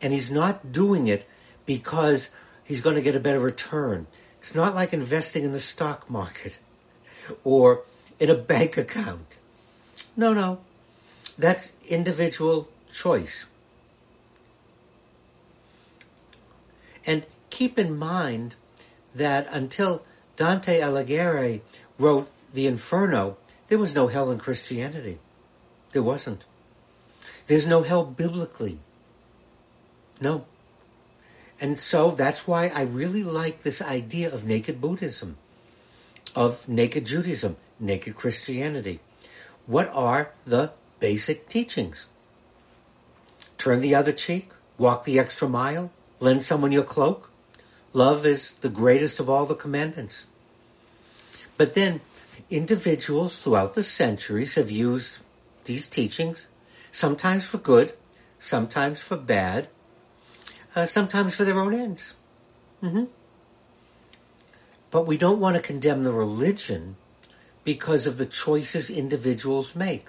And 0.01 0.11
he's 0.11 0.31
not 0.31 0.71
doing 0.71 1.07
it 1.07 1.27
because 1.65 2.29
he's 2.63 2.81
going 2.81 2.95
to 2.95 3.01
get 3.01 3.15
a 3.15 3.19
better 3.19 3.39
return. 3.39 4.07
It's 4.39 4.53
not 4.53 4.75
like 4.75 4.91
investing 4.91 5.43
in 5.43 5.51
the 5.51 5.59
stock 5.59 6.09
market 6.09 6.59
or 7.43 7.83
in 8.19 8.29
a 8.29 8.35
bank 8.35 8.77
account. 8.77 9.37
No, 10.17 10.33
no. 10.33 10.59
That's 11.37 11.71
individual 11.87 12.67
choice. 12.91 13.45
And 17.05 17.25
keep 17.49 17.79
in 17.79 17.97
mind 17.97 18.55
that 19.15 19.47
until 19.51 20.03
Dante 20.35 20.79
Alighieri 20.79 21.61
wrote 21.97 22.29
the 22.53 22.67
Inferno, 22.67 23.37
there 23.67 23.77
was 23.77 23.95
no 23.95 24.07
hell 24.07 24.31
in 24.31 24.39
Christianity. 24.39 25.19
There 25.91 26.03
wasn't. 26.03 26.43
There's 27.47 27.67
no 27.67 27.83
hell 27.83 28.05
biblically. 28.05 28.79
No. 30.19 30.45
And 31.59 31.79
so 31.79 32.11
that's 32.11 32.47
why 32.47 32.67
I 32.67 32.81
really 32.81 33.23
like 33.23 33.63
this 33.63 33.81
idea 33.81 34.33
of 34.33 34.45
naked 34.45 34.81
Buddhism, 34.81 35.37
of 36.35 36.67
naked 36.67 37.05
Judaism, 37.05 37.57
naked 37.79 38.15
Christianity. 38.15 38.99
What 39.65 39.89
are 39.93 40.31
the 40.45 40.71
basic 40.99 41.47
teachings? 41.47 42.05
Turn 43.57 43.81
the 43.81 43.95
other 43.95 44.11
cheek, 44.11 44.51
walk 44.77 45.05
the 45.05 45.19
extra 45.19 45.47
mile, 45.47 45.91
lend 46.19 46.43
someone 46.43 46.71
your 46.71 46.83
cloak. 46.83 47.29
Love 47.93 48.25
is 48.25 48.53
the 48.53 48.69
greatest 48.69 49.19
of 49.19 49.29
all 49.29 49.45
the 49.45 49.55
commandments. 49.55 50.25
But 51.57 51.75
then 51.75 52.01
individuals 52.49 53.39
throughout 53.39 53.75
the 53.75 53.83
centuries 53.83 54.55
have 54.55 54.71
used 54.71 55.19
these 55.65 55.87
teachings, 55.87 56.45
sometimes 56.93 57.43
for 57.43 57.57
good, 57.57 57.91
sometimes 58.39 59.01
for 59.01 59.17
bad, 59.17 59.67
uh, 60.73 60.85
sometimes 60.85 61.35
for 61.35 61.43
their 61.43 61.59
own 61.59 61.73
ends. 61.73 62.13
Mm-hmm. 62.81 63.05
But 64.91 65.05
we 65.05 65.17
don't 65.17 65.39
want 65.39 65.57
to 65.57 65.61
condemn 65.61 66.05
the 66.05 66.13
religion 66.13 66.95
because 67.65 68.05
of 68.07 68.17
the 68.17 68.25
choices 68.25 68.89
individuals 68.89 69.75
make. 69.75 70.07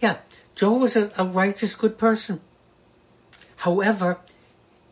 Yeah, 0.00 0.18
Job 0.54 0.80
was 0.80 0.96
a, 0.96 1.12
a 1.16 1.24
righteous, 1.24 1.74
good 1.74 1.98
person. 1.98 2.40
However, 3.56 4.18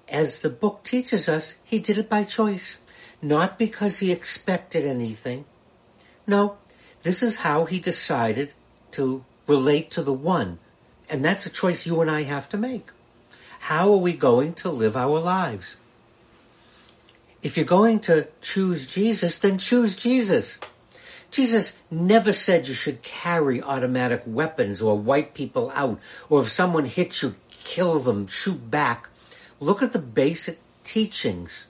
as 0.08 0.40
the 0.40 0.50
book 0.50 0.82
teaches 0.84 1.28
us, 1.28 1.54
he 1.64 1.78
did 1.78 1.98
it 1.98 2.08
by 2.08 2.24
choice, 2.24 2.78
not 3.22 3.58
because 3.58 3.98
he 3.98 4.12
expected 4.12 4.84
anything. 4.84 5.46
No, 6.26 6.58
this 7.02 7.22
is 7.22 7.36
how 7.36 7.64
he 7.64 7.80
decided 7.80 8.52
to 8.92 9.24
relate 9.46 9.90
to 9.92 10.02
the 10.02 10.12
one. 10.12 10.58
And 11.10 11.24
that's 11.24 11.46
a 11.46 11.50
choice 11.50 11.86
you 11.86 12.00
and 12.00 12.10
I 12.10 12.22
have 12.22 12.48
to 12.50 12.56
make. 12.56 12.88
How 13.60 13.92
are 13.92 13.98
we 13.98 14.12
going 14.14 14.54
to 14.54 14.70
live 14.70 14.96
our 14.96 15.18
lives? 15.18 15.76
If 17.42 17.56
you're 17.56 17.66
going 17.66 18.00
to 18.00 18.28
choose 18.40 18.86
Jesus, 18.86 19.38
then 19.38 19.58
choose 19.58 19.96
Jesus. 19.96 20.58
Jesus 21.30 21.76
never 21.90 22.32
said 22.32 22.68
you 22.68 22.74
should 22.74 23.02
carry 23.02 23.62
automatic 23.62 24.22
weapons 24.26 24.82
or 24.82 24.98
wipe 24.98 25.34
people 25.34 25.72
out, 25.74 25.98
or 26.28 26.42
if 26.42 26.52
someone 26.52 26.84
hits 26.84 27.22
you, 27.22 27.34
kill 27.50 27.98
them, 27.98 28.26
shoot 28.26 28.70
back. 28.70 29.08
Look 29.58 29.82
at 29.82 29.92
the 29.92 29.98
basic 29.98 30.58
teachings, 30.84 31.66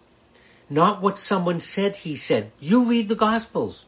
not 0.69 1.01
what 1.01 1.19
someone 1.19 1.61
said 1.61 1.97
he 1.97 2.17
said. 2.17 2.51
You 2.59 2.85
read 2.85 3.09
the 3.09 3.15
Gospels. 3.15 3.85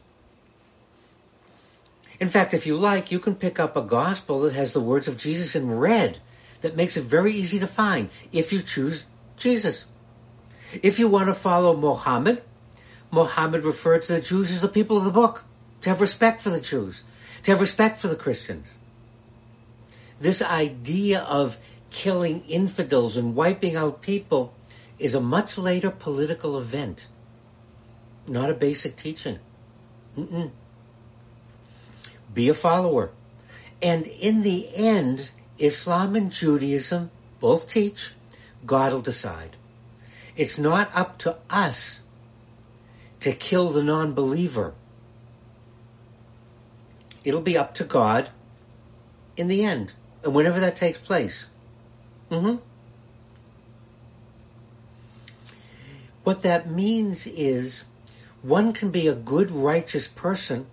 In 2.19 2.29
fact, 2.29 2.53
if 2.53 2.65
you 2.65 2.75
like, 2.75 3.11
you 3.11 3.19
can 3.19 3.35
pick 3.35 3.59
up 3.59 3.75
a 3.75 3.81
Gospel 3.81 4.41
that 4.41 4.53
has 4.53 4.73
the 4.73 4.81
words 4.81 5.07
of 5.07 5.17
Jesus 5.17 5.55
in 5.55 5.71
red 5.71 6.19
that 6.61 6.75
makes 6.75 6.97
it 6.97 7.03
very 7.03 7.31
easy 7.31 7.59
to 7.59 7.67
find 7.67 8.09
if 8.31 8.53
you 8.53 8.61
choose 8.61 9.05
Jesus. 9.37 9.85
If 10.81 10.99
you 10.99 11.07
want 11.07 11.27
to 11.27 11.35
follow 11.35 11.75
Mohammed, 11.75 12.41
Mohammed 13.11 13.63
referred 13.63 14.01
to 14.03 14.13
the 14.13 14.21
Jews 14.21 14.51
as 14.51 14.61
the 14.61 14.67
people 14.67 14.97
of 14.97 15.03
the 15.03 15.11
book, 15.11 15.43
to 15.81 15.89
have 15.89 16.01
respect 16.01 16.41
for 16.41 16.49
the 16.49 16.61
Jews, 16.61 17.03
to 17.43 17.51
have 17.51 17.61
respect 17.61 17.97
for 17.97 18.07
the 18.07 18.15
Christians. 18.15 18.67
This 20.19 20.41
idea 20.41 21.21
of 21.21 21.57
killing 21.91 22.41
infidels 22.47 23.15
and 23.17 23.35
wiping 23.35 23.75
out 23.75 24.01
people 24.01 24.53
is 24.97 25.13
a 25.13 25.21
much 25.21 25.57
later 25.57 25.91
political 25.91 26.57
event, 26.57 27.07
not 28.27 28.49
a 28.49 28.53
basic 28.53 28.95
teaching. 28.95 29.39
Mm-mm. 30.17 30.51
Be 32.35 32.49
a 32.49 32.53
follower. 32.53 33.09
And 33.81 34.05
in 34.05 34.43
the 34.43 34.67
end, 34.75 35.31
Islam 35.57 36.15
and 36.15 36.31
Judaism 36.31 37.09
both 37.39 37.67
teach 37.69 38.13
God 38.65 38.93
will 38.93 39.01
decide. 39.01 39.55
It's 40.35 40.59
not 40.59 40.89
up 40.93 41.17
to 41.19 41.37
us 41.49 42.01
to 43.21 43.31
kill 43.31 43.71
the 43.71 43.83
non-believer. 43.83 44.73
It'll 47.23 47.41
be 47.41 47.57
up 47.57 47.73
to 47.75 47.83
God 47.83 48.29
in 49.37 49.47
the 49.47 49.63
end, 49.63 49.93
and 50.23 50.33
whenever 50.33 50.59
that 50.59 50.75
takes 50.75 50.97
place. 50.97 51.45
Mm-hmm. 52.29 52.57
What 56.23 56.41
that 56.41 56.69
means 56.69 57.27
is 57.27 57.83
one 58.41 58.73
can 58.73 58.89
be 58.89 59.07
a 59.07 59.15
good, 59.15 59.51
righteous 59.51 60.07
person 60.07 60.65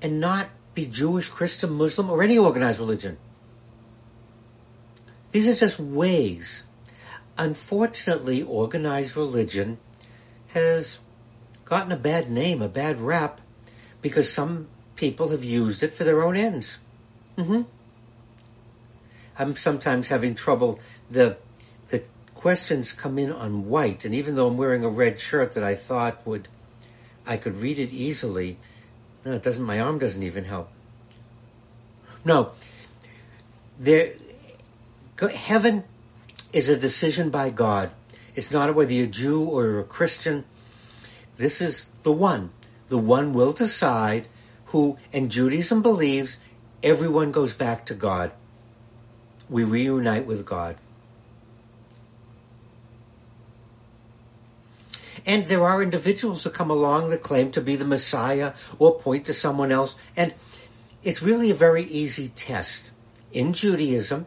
and 0.00 0.20
not 0.20 0.48
be 0.78 0.86
Jewish, 0.86 1.28
Christian, 1.28 1.72
Muslim, 1.72 2.10
or 2.10 2.22
any 2.22 2.38
organized 2.38 2.78
religion. 2.78 3.18
These 5.32 5.48
are 5.48 5.54
just 5.54 5.78
ways 5.78 6.62
unfortunately, 7.38 8.42
organized 8.42 9.16
religion 9.16 9.78
has 10.48 10.98
gotten 11.64 11.92
a 11.92 11.96
bad 11.96 12.30
name, 12.30 12.60
a 12.60 12.68
bad 12.68 13.00
rap, 13.00 13.40
because 14.02 14.32
some 14.32 14.66
people 14.96 15.28
have 15.28 15.44
used 15.44 15.82
it 15.82 15.94
for 15.94 16.04
their 16.04 16.22
own 16.22 16.36
ends. 16.36 16.78
Mm-hmm. 17.36 17.62
I'm 19.38 19.56
sometimes 19.56 20.08
having 20.08 20.34
trouble. 20.34 20.80
The 21.10 21.38
the 21.88 22.02
questions 22.34 22.92
come 22.92 23.18
in 23.18 23.32
on 23.32 23.68
white, 23.68 24.04
and 24.04 24.14
even 24.14 24.34
though 24.34 24.48
I'm 24.48 24.56
wearing 24.56 24.84
a 24.84 24.88
red 24.88 25.20
shirt 25.20 25.52
that 25.52 25.62
I 25.62 25.76
thought 25.76 26.26
would 26.26 26.48
I 27.24 27.36
could 27.36 27.54
read 27.56 27.78
it 27.78 27.92
easily, 27.92 28.58
no, 29.28 29.34
it 29.34 29.42
doesn't. 29.42 29.62
My 29.62 29.78
arm 29.78 29.98
doesn't 29.98 30.22
even 30.22 30.44
help. 30.44 30.70
No, 32.24 32.52
there. 33.78 34.14
Heaven 35.20 35.84
is 36.54 36.70
a 36.70 36.78
decision 36.78 37.28
by 37.28 37.50
God. 37.50 37.90
It's 38.34 38.50
not 38.50 38.74
whether 38.74 38.90
you're 38.90 39.04
a 39.04 39.10
Jew 39.10 39.44
or 39.44 39.64
you're 39.64 39.80
a 39.80 39.84
Christian. 39.84 40.46
This 41.36 41.60
is 41.60 41.90
the 42.04 42.12
one. 42.12 42.52
The 42.88 42.96
one 42.96 43.34
will 43.34 43.52
decide 43.52 44.28
who, 44.66 44.96
and 45.12 45.30
Judaism 45.30 45.82
believes 45.82 46.38
everyone 46.82 47.30
goes 47.30 47.52
back 47.52 47.84
to 47.86 47.94
God. 47.94 48.32
We 49.50 49.62
reunite 49.62 50.24
with 50.24 50.46
God. 50.46 50.76
And 55.28 55.44
there 55.44 55.64
are 55.66 55.82
individuals 55.82 56.42
who 56.42 56.48
come 56.48 56.70
along 56.70 57.10
that 57.10 57.22
claim 57.22 57.50
to 57.52 57.60
be 57.60 57.76
the 57.76 57.84
Messiah 57.84 58.54
or 58.78 58.98
point 58.98 59.26
to 59.26 59.34
someone 59.34 59.70
else. 59.70 59.94
And 60.16 60.34
it's 61.04 61.22
really 61.22 61.50
a 61.50 61.54
very 61.54 61.82
easy 61.84 62.30
test. 62.30 62.90
In 63.30 63.52
Judaism, 63.52 64.26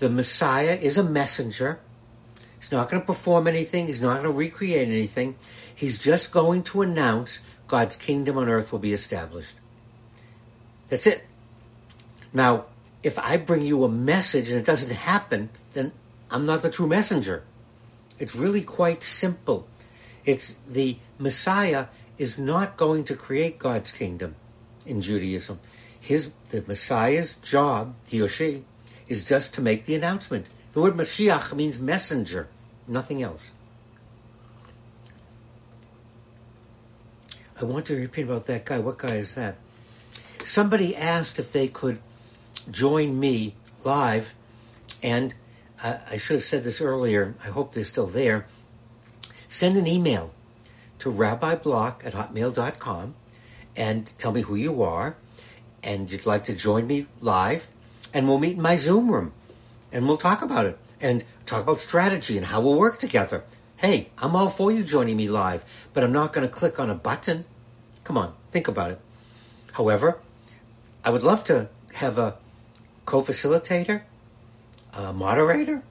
the 0.00 0.10
Messiah 0.10 0.74
is 0.74 0.98
a 0.98 1.04
messenger. 1.04 1.78
He's 2.58 2.72
not 2.72 2.90
going 2.90 3.00
to 3.00 3.06
perform 3.06 3.46
anything. 3.46 3.86
He's 3.86 4.02
not 4.02 4.14
going 4.14 4.24
to 4.24 4.30
recreate 4.32 4.88
anything. 4.88 5.36
He's 5.72 6.00
just 6.00 6.32
going 6.32 6.64
to 6.64 6.82
announce 6.82 7.38
God's 7.68 7.94
kingdom 7.94 8.36
on 8.36 8.48
earth 8.48 8.72
will 8.72 8.80
be 8.80 8.92
established. 8.92 9.54
That's 10.88 11.06
it. 11.06 11.24
Now, 12.32 12.64
if 13.04 13.20
I 13.20 13.36
bring 13.36 13.62
you 13.62 13.84
a 13.84 13.88
message 13.88 14.50
and 14.50 14.58
it 14.58 14.66
doesn't 14.66 14.90
happen, 14.90 15.50
then 15.74 15.92
I'm 16.28 16.44
not 16.44 16.62
the 16.62 16.70
true 16.70 16.88
messenger. 16.88 17.44
It's 18.18 18.34
really 18.34 18.62
quite 18.62 19.02
simple. 19.04 19.68
It's 20.24 20.56
the 20.68 20.98
Messiah 21.18 21.86
is 22.18 22.38
not 22.38 22.76
going 22.76 23.04
to 23.04 23.14
create 23.14 23.58
God's 23.58 23.90
kingdom 23.90 24.36
in 24.86 25.02
Judaism. 25.02 25.58
His 26.00 26.32
the 26.50 26.64
Messiah's 26.66 27.34
job, 27.34 27.94
he 28.08 28.20
or 28.20 28.28
she, 28.28 28.64
is 29.08 29.24
just 29.24 29.54
to 29.54 29.60
make 29.60 29.86
the 29.86 29.94
announcement. 29.94 30.46
The 30.72 30.80
word 30.80 30.94
Mashiach 30.94 31.54
means 31.54 31.78
messenger, 31.78 32.48
nothing 32.86 33.22
else. 33.22 33.50
I 37.60 37.64
want 37.64 37.86
to 37.86 37.96
repeat 37.96 38.22
about 38.22 38.46
that 38.46 38.64
guy. 38.64 38.78
What 38.78 38.98
guy 38.98 39.16
is 39.16 39.34
that? 39.34 39.56
Somebody 40.44 40.96
asked 40.96 41.38
if 41.38 41.52
they 41.52 41.68
could 41.68 42.00
join 42.70 43.20
me 43.20 43.54
live, 43.84 44.34
and 45.02 45.34
uh, 45.82 45.98
I 46.10 46.16
should 46.16 46.34
have 46.34 46.44
said 46.44 46.64
this 46.64 46.80
earlier. 46.80 47.34
I 47.44 47.48
hope 47.48 47.74
they're 47.74 47.84
still 47.84 48.06
there. 48.06 48.46
Send 49.52 49.76
an 49.76 49.86
email 49.86 50.32
to 50.98 51.12
rabbiblock 51.12 52.06
at 52.06 52.14
hotmail.com 52.14 53.14
and 53.76 54.10
tell 54.16 54.32
me 54.32 54.40
who 54.40 54.54
you 54.54 54.82
are 54.82 55.14
and 55.82 56.10
you'd 56.10 56.24
like 56.24 56.44
to 56.44 56.54
join 56.54 56.86
me 56.86 57.06
live 57.20 57.68
and 58.14 58.26
we'll 58.26 58.38
meet 58.38 58.56
in 58.56 58.62
my 58.62 58.76
Zoom 58.76 59.10
room 59.10 59.32
and 59.92 60.08
we'll 60.08 60.16
talk 60.16 60.40
about 60.40 60.64
it 60.64 60.78
and 61.02 61.22
talk 61.44 61.64
about 61.64 61.80
strategy 61.80 62.38
and 62.38 62.46
how 62.46 62.62
we'll 62.62 62.78
work 62.78 62.98
together. 62.98 63.44
Hey, 63.76 64.08
I'm 64.16 64.34
all 64.34 64.48
for 64.48 64.72
you 64.72 64.82
joining 64.82 65.18
me 65.18 65.28
live, 65.28 65.66
but 65.92 66.02
I'm 66.02 66.12
not 66.12 66.32
going 66.32 66.48
to 66.48 66.52
click 66.52 66.80
on 66.80 66.88
a 66.88 66.94
button. 66.94 67.44
Come 68.04 68.16
on, 68.16 68.32
think 68.50 68.68
about 68.68 68.92
it. 68.92 69.00
However, 69.72 70.18
I 71.04 71.10
would 71.10 71.22
love 71.22 71.44
to 71.44 71.68
have 71.96 72.16
a 72.16 72.38
co-facilitator, 73.04 74.00
a 74.94 75.12
moderator, 75.12 75.82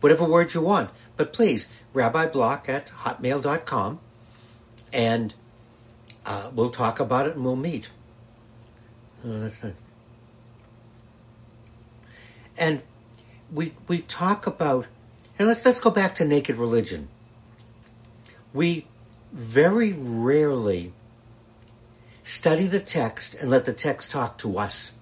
whatever 0.00 0.24
word 0.24 0.52
you 0.52 0.62
want. 0.62 0.90
But 1.16 1.32
please, 1.32 1.68
rabbiblock 1.94 2.68
at 2.68 2.88
hotmail.com 2.88 4.00
and 4.92 5.34
uh, 6.26 6.50
we'll 6.52 6.70
talk 6.70 7.00
about 7.00 7.26
it 7.26 7.36
and 7.36 7.44
we'll 7.44 7.56
meet. 7.56 7.90
Oh, 9.26 9.50
and 12.58 12.82
we 13.52 13.74
we 13.88 14.00
talk 14.00 14.46
about 14.46 14.86
and 15.38 15.48
let's 15.48 15.64
let's 15.64 15.80
go 15.80 15.90
back 15.90 16.14
to 16.16 16.24
naked 16.24 16.56
religion. 16.56 17.08
We 18.52 18.86
very 19.32 19.92
rarely 19.92 20.92
study 22.22 22.66
the 22.66 22.80
text 22.80 23.34
and 23.34 23.50
let 23.50 23.64
the 23.64 23.72
text 23.72 24.10
talk 24.10 24.38
to 24.38 24.58
us. 24.58 24.92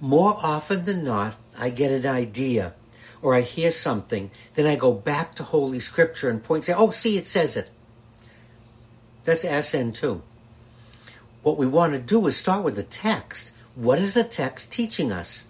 More 0.00 0.36
often 0.42 0.84
than 0.84 1.04
not, 1.04 1.34
I 1.58 1.70
get 1.70 1.92
an 1.92 2.06
idea 2.06 2.74
or 3.22 3.34
I 3.34 3.40
hear 3.40 3.70
something, 3.70 4.30
then 4.54 4.66
I 4.66 4.76
go 4.76 4.92
back 4.92 5.34
to 5.36 5.44
Holy 5.44 5.80
Scripture 5.80 6.28
and 6.28 6.42
point, 6.42 6.64
say, 6.64 6.74
oh, 6.74 6.90
see, 6.90 7.16
it 7.16 7.26
says 7.26 7.56
it. 7.56 7.70
That's 9.24 9.44
SN2. 9.44 10.20
What 11.42 11.56
we 11.56 11.66
want 11.66 11.92
to 11.92 11.98
do 11.98 12.26
is 12.26 12.36
start 12.36 12.64
with 12.64 12.76
the 12.76 12.82
text. 12.82 13.52
What 13.74 13.98
is 13.98 14.14
the 14.14 14.24
text 14.24 14.70
teaching 14.70 15.12
us? 15.12 15.44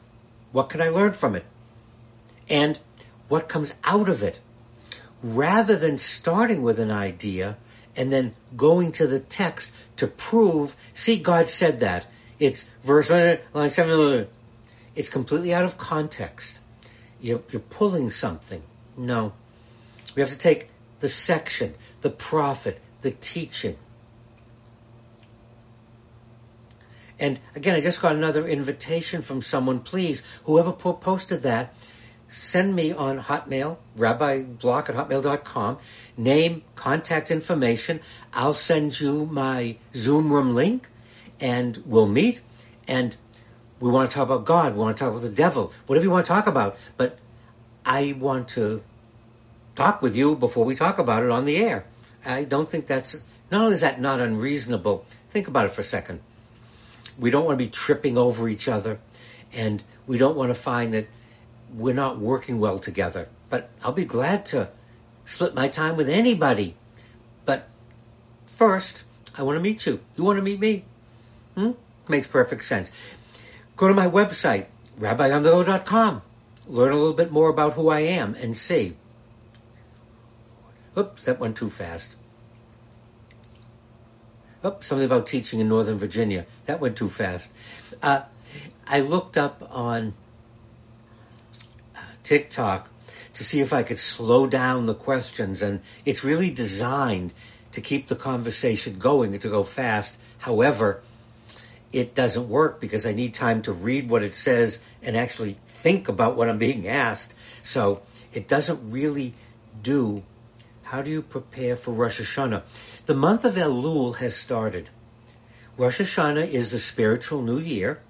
What 0.52 0.68
can 0.68 0.80
I 0.80 0.88
learn 0.88 1.12
from 1.12 1.34
it? 1.34 1.44
and 2.48 2.78
what 3.28 3.48
comes 3.48 3.72
out 3.84 4.08
of 4.08 4.22
it, 4.22 4.38
rather 5.22 5.76
than 5.76 5.96
starting 5.96 6.62
with 6.62 6.78
an 6.78 6.90
idea 6.90 7.56
and 7.96 8.12
then 8.12 8.34
going 8.56 8.92
to 8.92 9.06
the 9.06 9.20
text 9.20 9.70
to 9.96 10.06
prove, 10.06 10.76
see, 10.92 11.18
God 11.18 11.48
said 11.48 11.80
that. 11.80 12.06
It's 12.38 12.68
verse 12.82 13.08
1, 13.08 13.38
line 13.54 13.70
seven. 13.70 14.26
It's 14.94 15.08
completely 15.08 15.54
out 15.54 15.64
of 15.64 15.78
context. 15.78 16.58
You're, 17.22 17.42
you're 17.50 17.60
pulling 17.60 18.10
something. 18.10 18.62
No. 18.96 19.32
We 20.14 20.20
have 20.20 20.30
to 20.30 20.36
take 20.36 20.68
the 21.00 21.08
section, 21.08 21.74
the 22.02 22.10
prophet, 22.10 22.80
the 23.00 23.12
teaching. 23.12 23.78
And 27.18 27.38
again, 27.54 27.76
I 27.76 27.80
just 27.80 28.02
got 28.02 28.16
another 28.16 28.46
invitation 28.46 29.22
from 29.22 29.42
someone. 29.42 29.80
Please, 29.80 30.22
whoever 30.44 30.72
posted 30.72 31.44
that, 31.44 31.72
send 32.26 32.74
me 32.74 32.92
on 32.92 33.20
Hotmail, 33.20 33.76
rabbiblock 33.96 34.88
at 34.88 34.96
hotmail.com, 34.96 35.78
name, 36.16 36.62
contact 36.74 37.30
information. 37.30 38.00
I'll 38.32 38.54
send 38.54 38.98
you 38.98 39.26
my 39.26 39.76
Zoom 39.94 40.32
room 40.32 40.54
link 40.54 40.88
and 41.38 41.80
we'll 41.86 42.08
meet. 42.08 42.40
And 42.88 43.16
we 43.82 43.90
want 43.90 44.08
to 44.08 44.14
talk 44.14 44.26
about 44.26 44.44
God. 44.44 44.74
We 44.74 44.78
want 44.78 44.96
to 44.96 45.02
talk 45.02 45.10
about 45.10 45.22
the 45.22 45.28
devil, 45.28 45.72
whatever 45.86 46.04
you 46.04 46.10
want 46.10 46.24
to 46.24 46.32
talk 46.32 46.46
about. 46.46 46.76
But 46.96 47.18
I 47.84 48.14
want 48.16 48.46
to 48.50 48.80
talk 49.74 50.00
with 50.00 50.14
you 50.14 50.36
before 50.36 50.64
we 50.64 50.76
talk 50.76 51.00
about 51.00 51.24
it 51.24 51.30
on 51.30 51.46
the 51.46 51.56
air. 51.56 51.84
I 52.24 52.44
don't 52.44 52.70
think 52.70 52.86
that's, 52.86 53.16
not 53.50 53.62
only 53.62 53.74
is 53.74 53.80
that 53.80 54.00
not 54.00 54.20
unreasonable, 54.20 55.04
think 55.30 55.48
about 55.48 55.66
it 55.66 55.72
for 55.72 55.80
a 55.80 55.84
second. 55.84 56.20
We 57.18 57.30
don't 57.30 57.44
want 57.44 57.58
to 57.58 57.64
be 57.64 57.70
tripping 57.70 58.16
over 58.16 58.48
each 58.48 58.68
other 58.68 59.00
and 59.52 59.82
we 60.06 60.16
don't 60.16 60.36
want 60.36 60.50
to 60.50 60.60
find 60.60 60.94
that 60.94 61.08
we're 61.74 61.92
not 61.92 62.20
working 62.20 62.60
well 62.60 62.78
together. 62.78 63.26
But 63.50 63.68
I'll 63.82 63.90
be 63.90 64.04
glad 64.04 64.46
to 64.46 64.68
split 65.24 65.56
my 65.56 65.66
time 65.66 65.96
with 65.96 66.08
anybody. 66.08 66.76
But 67.44 67.68
first, 68.46 69.02
I 69.36 69.42
want 69.42 69.56
to 69.56 69.60
meet 69.60 69.86
you. 69.86 69.98
You 70.16 70.22
want 70.22 70.36
to 70.36 70.42
meet 70.42 70.60
me? 70.60 70.84
Hmm? 71.56 71.72
Makes 72.08 72.28
perfect 72.28 72.64
sense. 72.64 72.92
Go 73.82 73.88
to 73.88 73.94
my 73.94 74.06
website, 74.06 74.66
rabbiundergo.com. 75.00 76.22
Learn 76.68 76.92
a 76.92 76.94
little 76.94 77.14
bit 77.14 77.32
more 77.32 77.48
about 77.48 77.72
who 77.72 77.88
I 77.88 77.98
am 77.98 78.36
and 78.36 78.56
see. 78.56 78.96
Oops, 80.96 81.24
that 81.24 81.40
went 81.40 81.56
too 81.56 81.68
fast. 81.68 82.14
Oops, 84.64 84.86
something 84.86 85.04
about 85.04 85.26
teaching 85.26 85.58
in 85.58 85.68
Northern 85.68 85.98
Virginia. 85.98 86.46
That 86.66 86.78
went 86.78 86.96
too 86.96 87.08
fast. 87.08 87.50
Uh, 88.00 88.20
I 88.86 89.00
looked 89.00 89.36
up 89.36 89.68
on 89.68 90.14
TikTok 92.22 92.88
to 93.32 93.42
see 93.42 93.58
if 93.58 93.72
I 93.72 93.82
could 93.82 93.98
slow 93.98 94.46
down 94.46 94.86
the 94.86 94.94
questions. 94.94 95.60
And 95.60 95.80
it's 96.04 96.22
really 96.22 96.52
designed 96.52 97.32
to 97.72 97.80
keep 97.80 98.06
the 98.06 98.14
conversation 98.14 99.00
going 99.00 99.32
and 99.32 99.42
to 99.42 99.48
go 99.48 99.64
fast. 99.64 100.18
However, 100.38 101.02
it 101.92 102.14
doesn't 102.14 102.48
work 102.48 102.80
because 102.80 103.04
I 103.04 103.12
need 103.12 103.34
time 103.34 103.62
to 103.62 103.72
read 103.72 104.08
what 104.08 104.22
it 104.22 104.34
says 104.34 104.80
and 105.02 105.16
actually 105.16 105.58
think 105.64 106.08
about 106.08 106.36
what 106.36 106.48
I'm 106.48 106.58
being 106.58 106.88
asked. 106.88 107.34
So 107.62 108.02
it 108.32 108.48
doesn't 108.48 108.90
really 108.90 109.34
do. 109.82 110.22
How 110.84 111.02
do 111.02 111.10
you 111.10 111.22
prepare 111.22 111.76
for 111.76 111.92
Rosh 111.92 112.20
Hashanah? 112.20 112.62
The 113.06 113.14
month 113.14 113.44
of 113.44 113.54
Elul 113.54 114.16
has 114.16 114.36
started. 114.36 114.88
Rosh 115.76 116.00
Hashanah 116.00 116.48
is 116.48 116.70
the 116.70 116.78
spiritual 116.78 117.42
new 117.42 117.58
year. 117.58 118.00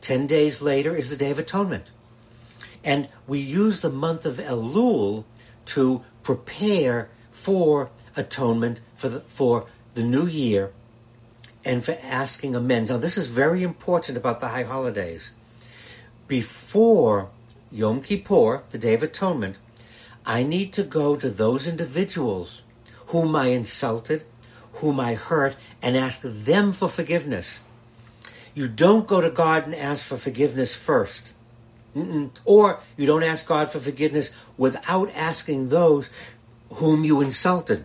Ten 0.00 0.26
days 0.26 0.60
later 0.60 0.94
is 0.94 1.10
the 1.10 1.16
Day 1.16 1.30
of 1.30 1.38
Atonement. 1.38 1.90
And 2.84 3.08
we 3.26 3.38
use 3.38 3.80
the 3.80 3.90
month 3.90 4.24
of 4.24 4.36
Elul 4.36 5.24
to 5.66 6.04
prepare 6.22 7.08
for 7.30 7.90
atonement 8.16 8.80
for 8.96 9.08
the, 9.08 9.20
for 9.20 9.66
the 9.94 10.02
new 10.02 10.26
year 10.26 10.72
and 11.66 11.84
for 11.84 11.98
asking 12.00 12.54
amends. 12.54 12.90
Now, 12.90 12.96
this 12.96 13.18
is 13.18 13.26
very 13.26 13.64
important 13.64 14.16
about 14.16 14.38
the 14.38 14.48
high 14.48 14.62
holidays. 14.62 15.32
Before 16.28 17.28
Yom 17.72 18.02
Kippur, 18.02 18.62
the 18.70 18.78
Day 18.78 18.94
of 18.94 19.02
Atonement, 19.02 19.56
I 20.24 20.44
need 20.44 20.72
to 20.74 20.84
go 20.84 21.16
to 21.16 21.28
those 21.28 21.66
individuals 21.66 22.62
whom 23.08 23.34
I 23.34 23.48
insulted, 23.48 24.22
whom 24.74 25.00
I 25.00 25.14
hurt, 25.14 25.56
and 25.82 25.96
ask 25.96 26.20
them 26.22 26.72
for 26.72 26.88
forgiveness. 26.88 27.60
You 28.54 28.68
don't 28.68 29.08
go 29.08 29.20
to 29.20 29.30
God 29.30 29.64
and 29.64 29.74
ask 29.74 30.04
for 30.04 30.18
forgiveness 30.18 30.74
first. 30.74 31.32
Mm-mm. 31.96 32.30
Or 32.44 32.78
you 32.96 33.06
don't 33.06 33.24
ask 33.24 33.46
God 33.46 33.72
for 33.72 33.80
forgiveness 33.80 34.30
without 34.56 35.10
asking 35.14 35.68
those 35.68 36.10
whom 36.74 37.04
you 37.04 37.20
insulted 37.20 37.84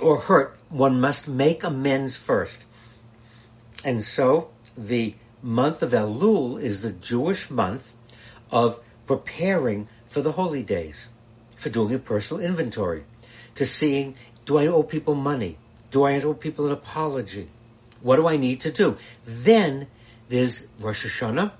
or 0.00 0.18
hurt. 0.18 0.58
One 0.70 1.00
must 1.00 1.28
make 1.28 1.62
amends 1.62 2.16
first. 2.16 2.64
And 3.84 4.04
so 4.04 4.50
the 4.76 5.14
month 5.42 5.82
of 5.82 5.92
Elul 5.92 6.60
is 6.60 6.82
the 6.82 6.92
Jewish 6.92 7.50
month 7.50 7.92
of 8.50 8.80
preparing 9.06 9.88
for 10.08 10.20
the 10.20 10.32
holy 10.32 10.62
days, 10.62 11.08
for 11.56 11.70
doing 11.70 11.94
a 11.94 11.98
personal 11.98 12.42
inventory, 12.42 13.04
to 13.54 13.64
seeing, 13.64 14.14
do 14.44 14.58
I 14.58 14.66
owe 14.66 14.82
people 14.82 15.14
money? 15.14 15.56
Do 15.90 16.04
I 16.04 16.20
owe 16.20 16.34
people 16.34 16.66
an 16.66 16.72
apology? 16.72 17.48
What 18.02 18.16
do 18.16 18.26
I 18.26 18.36
need 18.36 18.60
to 18.60 18.72
do? 18.72 18.96
Then 19.24 19.88
there's 20.28 20.66
Rosh 20.78 21.06
Hashanah. 21.06 21.52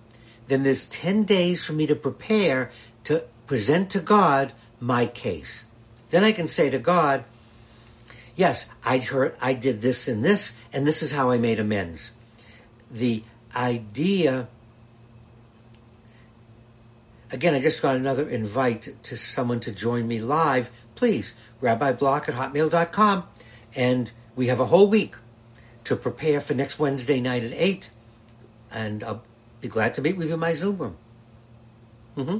Then 0.46 0.62
there's 0.62 0.86
10 0.86 1.24
days 1.24 1.64
for 1.64 1.72
me 1.72 1.86
to 1.86 1.94
prepare 1.94 2.70
to 3.04 3.24
present 3.46 3.90
to 3.90 4.00
God 4.00 4.52
my 4.80 5.06
case. 5.06 5.64
Then 6.10 6.24
I 6.24 6.32
can 6.32 6.48
say 6.48 6.70
to 6.70 6.78
God, 6.78 7.24
yes, 8.34 8.68
I 8.84 8.98
heard, 8.98 9.36
I 9.40 9.54
did 9.54 9.80
this 9.80 10.08
and 10.08 10.24
this, 10.24 10.52
and 10.72 10.86
this 10.86 11.02
is 11.02 11.12
how 11.12 11.30
I 11.30 11.38
made 11.38 11.58
amends. 11.58 12.12
The 12.90 13.22
idea, 13.54 14.48
again, 17.30 17.54
I 17.54 17.60
just 17.60 17.82
got 17.82 17.96
another 17.96 18.28
invite 18.28 18.94
to 19.04 19.16
someone 19.16 19.60
to 19.60 19.72
join 19.72 20.06
me 20.06 20.20
live. 20.20 20.70
Please, 20.94 21.34
rabbiblock 21.62 22.28
at 22.28 22.34
hotmail.com. 22.34 23.24
And 23.74 24.10
we 24.36 24.46
have 24.46 24.60
a 24.60 24.66
whole 24.66 24.88
week 24.88 25.14
to 25.84 25.96
prepare 25.96 26.40
for 26.40 26.54
next 26.54 26.78
Wednesday 26.78 27.20
night 27.20 27.44
at 27.44 27.52
8. 27.52 27.90
And 28.70 29.02
I'll 29.02 29.22
be 29.60 29.68
glad 29.68 29.94
to 29.94 30.02
meet 30.02 30.16
with 30.16 30.28
you 30.28 30.34
in 30.34 30.40
my 30.40 30.54
Zoom 30.54 30.78
room. 30.78 30.96
Mm-hmm. 32.16 32.38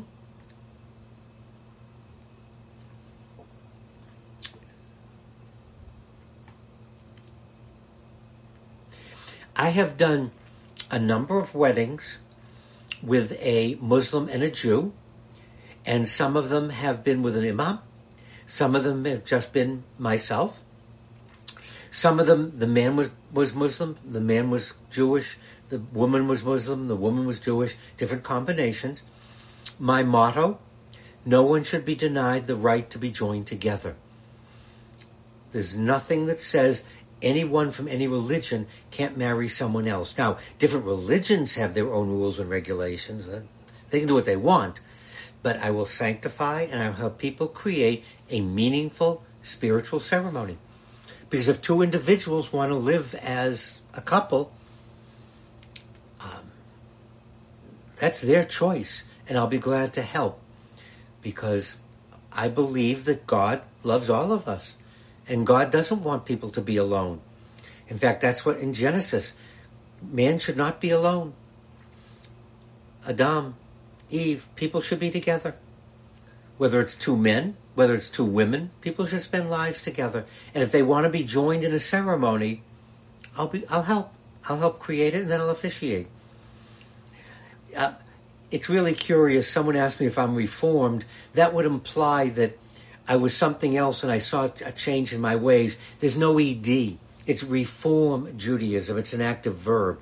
I 9.61 9.69
have 9.69 9.99
done 9.99 10.31
a 10.91 10.99
number 10.99 11.39
of 11.39 11.55
weddings 11.55 12.17
with 13.03 13.33
a 13.43 13.77
Muslim 13.79 14.27
and 14.31 14.43
a 14.43 14.51
Jew, 14.51 14.95
and 15.85 16.09
some 16.09 16.35
of 16.35 16.49
them 16.49 16.71
have 16.71 17.05
been 17.05 17.23
with 17.23 17.37
an 17.37 17.47
imam, 17.47 17.81
some 18.47 18.75
of 18.75 18.85
them 18.85 19.05
have 19.05 19.27
just 19.27 19.53
been 19.53 19.85
myself. 19.99 20.59
Some 21.91 22.19
of 22.19 22.27
them, 22.27 22.59
the 22.59 22.67
man 22.67 22.97
was, 22.97 23.11
was 23.31 23.55
Muslim, 23.55 23.97
the 24.03 24.23
man 24.23 24.49
was 24.49 24.73
Jewish, 24.91 25.37
the 25.69 25.81
woman 25.93 26.27
was 26.27 26.43
Muslim, 26.43 26.89
the 26.89 26.97
woman 26.97 27.27
was 27.27 27.39
Jewish, 27.39 27.77
different 27.99 28.23
combinations. 28.23 29.03
My 29.79 30.03
motto, 30.03 30.59
no 31.27 31.43
one 31.43 31.65
should 31.65 31.85
be 31.85 31.95
denied 31.95 32.47
the 32.47 32.57
right 32.57 32.89
to 32.89 32.99
be 32.99 33.11
joined 33.11 33.47
together. 33.47 33.95
There's 35.53 35.77
nothing 35.77 36.25
that 36.27 36.41
says 36.41 36.83
anyone 37.23 37.71
from 37.71 37.89
any 37.89 38.07
religion 38.07 38.67
can't 38.91 39.17
marry 39.17 39.49
someone 39.49 39.87
else. 39.87 40.17
Now, 40.17 40.39
different 40.59 40.87
religions 40.87 41.55
have 41.55 41.75
their 41.75 41.93
own 41.93 42.09
rules 42.09 42.39
and 42.39 42.49
regulations. 42.49 43.29
They 43.91 43.99
can 43.99 44.09
do 44.09 44.15
what 44.15 44.25
they 44.25 44.37
want. 44.37 44.81
But 45.43 45.59
I 45.59 45.71
will 45.71 45.87
sanctify 45.87 46.63
and 46.63 46.83
I 46.83 46.89
will 46.89 46.97
help 46.97 47.19
people 47.19 47.49
create 47.49 48.05
a 48.29 48.41
meaningful 48.41 49.23
spiritual 49.43 50.01
ceremony. 50.01 50.59
Because 51.31 51.49
if 51.49 51.63
two 51.63 51.81
individuals 51.81 52.53
want 52.53 52.71
to 52.71 52.77
live 52.77 53.15
as 53.15 53.81
a 53.95 54.01
couple, 54.01 54.53
um, 56.21 56.51
that's 57.97 58.21
their 58.21 58.45
choice. 58.45 59.05
And 59.29 59.39
I'll 59.39 59.47
be 59.47 59.59
glad 59.59 59.93
to 59.95 60.03
help 60.03 60.41
because 61.23 61.77
I 62.33 62.49
believe 62.49 63.05
that 63.05 63.27
God 63.27 63.63
loves 63.83 64.11
all 64.11 64.33
of 64.33 64.49
us. 64.49 64.75
And 65.31 65.47
God 65.47 65.71
doesn't 65.71 66.03
want 66.03 66.25
people 66.25 66.51
to 66.51 66.61
be 66.61 66.77
alone. 66.77 67.21
In 67.89 67.97
fact, 67.97 68.21
that's 68.21 68.45
what 68.45 68.59
in 68.59 68.75
Genesis, 68.75 69.33
man 70.03 70.41
should 70.41 70.57
not 70.57 70.81
be 70.81 70.91
alone. 70.91 71.35
Adam, 73.07 73.55
Eve, 74.11 74.49
people 74.57 74.81
should 74.81 74.99
be 74.99 75.11
together. 75.11 75.55
Whether 76.59 76.81
it's 76.81 76.97
two 76.97 77.17
men, 77.17 77.57
whether 77.77 77.95
it's 77.95 78.11
two 78.11 78.25
women, 78.25 78.71
people 78.81 79.07
should 79.07 79.23
spend 79.23 79.49
lives 79.49 79.83
together. 79.83 80.27
And 80.53 80.65
if 80.65 80.73
they 80.73 80.83
want 80.83 81.05
to 81.05 81.11
be 81.11 81.23
joined 81.23 81.63
in 81.63 81.73
a 81.73 81.81
ceremony, 81.81 82.63
I'll 83.39 83.47
be, 83.47 83.67
I'll 83.69 83.85
help. 83.85 84.13
I'll 84.49 84.59
help 84.59 84.81
create 84.81 85.15
it 85.15 85.23
and 85.23 85.31
then 85.31 85.41
I'll 85.41 85.51
officiate. 85.51 86.09
Uh, 87.77 87.93
it's 88.51 88.69
really 88.69 88.95
curious. 88.95 89.49
Someone 89.49 89.77
asked 89.77 90.01
me 90.01 90.07
if 90.07 90.19
I'm 90.19 90.35
reformed. 90.35 91.05
That 91.35 91.55
would 91.55 91.67
imply 91.67 92.31
that 92.31 92.59
I 93.11 93.17
was 93.17 93.37
something 93.37 93.77
else 93.77 94.05
and 94.05 94.13
I 94.13 94.21
saw 94.21 94.49
a 94.65 94.71
change 94.71 95.13
in 95.13 95.21
my 95.21 95.35
ways. 95.35 95.77
There's 95.99 96.17
no 96.17 96.39
ED. 96.39 96.97
It's 97.27 97.43
reform 97.43 98.39
Judaism. 98.39 98.97
It's 98.99 99.13
an 99.13 99.21
active 99.21 99.57
verb. 99.57 99.99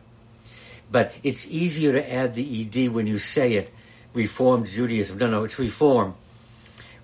But 0.92 1.14
it's 1.23 1.47
easier 1.47 1.92
to 1.92 2.12
add 2.12 2.35
the 2.35 2.44
ED 2.61 2.90
when 2.92 3.07
you 3.07 3.18
say 3.18 3.55
it. 3.55 3.73
Reformed 4.12 4.66
Judaism. 4.66 5.16
No, 5.16 5.27
no, 5.27 5.44
it's 5.44 5.59
reform. 5.59 6.16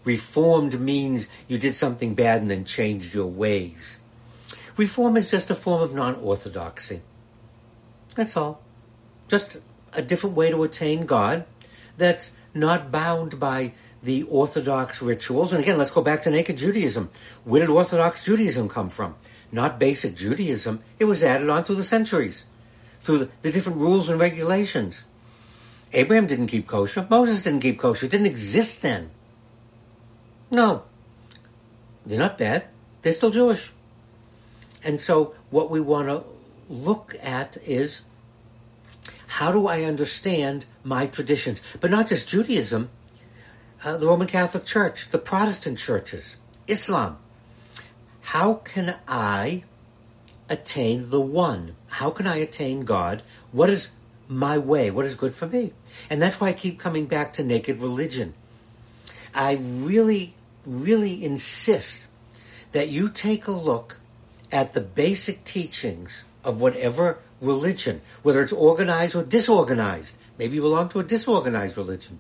Reformed 0.05 0.79
means 0.79 1.27
you 1.49 1.57
did 1.57 1.75
something 1.75 2.15
bad 2.15 2.43
and 2.43 2.51
then 2.51 2.67
changed 2.67 3.15
your 3.15 3.25
ways. 3.25 3.97
Reform 4.77 5.17
is 5.17 5.31
just 5.31 5.49
a 5.49 5.55
form 5.55 5.81
of 5.81 5.95
non-orthodoxy. 5.95 7.01
That's 8.15 8.37
all. 8.37 8.61
Just 9.29 9.57
a 9.95 10.03
different 10.03 10.37
way 10.37 10.51
to 10.51 10.65
attain 10.65 11.07
God 11.07 11.47
that's 11.97 12.33
not 12.53 12.93
bound 12.93 13.41
by 13.41 13.73
the 14.05 14.23
Orthodox 14.25 15.01
rituals. 15.03 15.53
And 15.53 15.63
again, 15.63 15.79
let's 15.79 15.91
go 15.91 16.03
back 16.03 16.23
to 16.23 16.31
naked 16.31 16.59
Judaism. 16.59 17.11
Where 17.45 17.61
did 17.61 17.71
Orthodox 17.71 18.25
Judaism 18.25 18.69
come 18.69 18.91
from? 18.91 19.17
Not 19.51 19.79
basic 19.79 20.15
Judaism. 20.15 20.83
It 20.99 21.05
was 21.05 21.25
added 21.25 21.49
on 21.49 21.65
through 21.65 21.77
the 21.77 21.85
centuries, 21.85 22.45
through 23.01 23.19
the, 23.19 23.29
the 23.43 23.51
different 23.51 23.79
rules 23.79 24.09
and 24.09 24.21
regulations. 24.21 25.05
Abraham 25.93 26.27
didn't 26.27 26.49
keep 26.49 26.67
kosher. 26.67 27.07
Moses 27.09 27.43
didn't 27.43 27.61
keep 27.61 27.79
kosher. 27.79 28.07
It 28.07 28.13
didn't 28.13 28.27
exist 28.27 28.83
then. 28.83 29.11
No. 30.51 30.83
They're 32.05 32.19
not 32.19 32.37
bad. 32.37 32.65
They're 33.03 33.13
still 33.13 33.31
Jewish. 33.31 33.73
And 34.83 35.01
so 35.01 35.35
what 35.51 35.71
we 35.71 35.81
want 35.81 36.09
to 36.09 36.25
look 36.69 37.15
at 37.23 37.57
is 37.65 38.03
how 39.27 39.51
do 39.51 39.67
I 39.67 39.83
understand 39.85 40.67
my 40.83 41.07
traditions? 41.07 41.63
But 41.81 41.91
not 41.91 42.09
just 42.09 42.29
Judaism, 42.29 42.91
uh, 43.85 43.97
the 43.99 44.07
Roman 44.07 44.27
Catholic 44.27 44.65
Church, 44.65 45.11
the 45.11 45.19
Protestant 45.19 45.79
churches, 45.79 46.37
Islam. 46.67 47.19
How 48.23 48.55
can 48.55 48.97
I 49.07 49.65
attain 50.49 51.11
the 51.11 51.21
one? 51.21 51.77
How 51.89 52.11
can 52.11 52.27
I 52.27 52.37
attain 52.37 52.85
God? 52.85 53.23
What 53.53 53.71
is 53.71 53.91
my 54.27 54.57
way? 54.57 54.91
What 54.91 55.05
is 55.05 55.15
good 55.15 55.35
for 55.35 55.47
me? 55.47 55.73
And 56.09 56.21
that's 56.21 56.41
why 56.41 56.49
I 56.49 56.53
keep 56.55 56.79
coming 56.79 57.07
back 57.07 57.35
to 57.35 57.45
naked 57.45 57.81
religion. 57.81 58.35
I 59.35 59.53
really, 59.53 60.35
really 60.65 61.23
insist 61.23 62.01
that 62.73 62.89
you 62.89 63.09
take 63.11 63.47
a 63.47 63.53
look 63.53 64.01
at 64.51 64.73
the 64.73 64.81
basic 64.81 65.45
teachings 65.45 66.25
of 66.43 66.61
whatever 66.61 67.19
religion, 67.41 68.01
whether 68.23 68.43
it's 68.43 68.53
organized 68.53 69.15
or 69.15 69.25
disorganized. 69.25 70.15
Maybe 70.39 70.57
you 70.57 70.63
belong 70.63 70.89
to 70.91 71.01
a 71.01 71.05
disorganized 71.05 71.77
religion. 71.77 72.19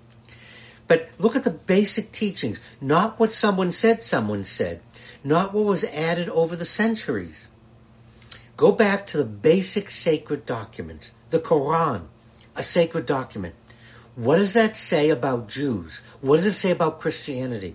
But 0.86 1.08
look 1.18 1.34
at 1.36 1.44
the 1.44 1.50
basic 1.50 2.12
teachings, 2.12 2.60
not 2.80 3.18
what 3.18 3.32
someone 3.32 3.72
said 3.72 4.02
someone 4.02 4.44
said, 4.44 4.80
not 5.22 5.54
what 5.54 5.64
was 5.64 5.84
added 5.84 6.28
over 6.28 6.56
the 6.56 6.66
centuries. 6.66 7.48
Go 8.56 8.70
back 8.72 9.06
to 9.08 9.16
the 9.16 9.24
basic 9.24 9.90
sacred 9.90 10.46
documents, 10.46 11.10
the 11.30 11.40
Quran, 11.40 12.02
a 12.54 12.62
sacred 12.62 13.06
document. 13.06 13.54
What 14.14 14.36
does 14.36 14.52
that 14.52 14.76
say 14.76 15.10
about 15.10 15.48
Jews? 15.48 16.02
What 16.20 16.36
does 16.36 16.46
it 16.46 16.52
say 16.52 16.70
about 16.70 17.00
Christianity? 17.00 17.74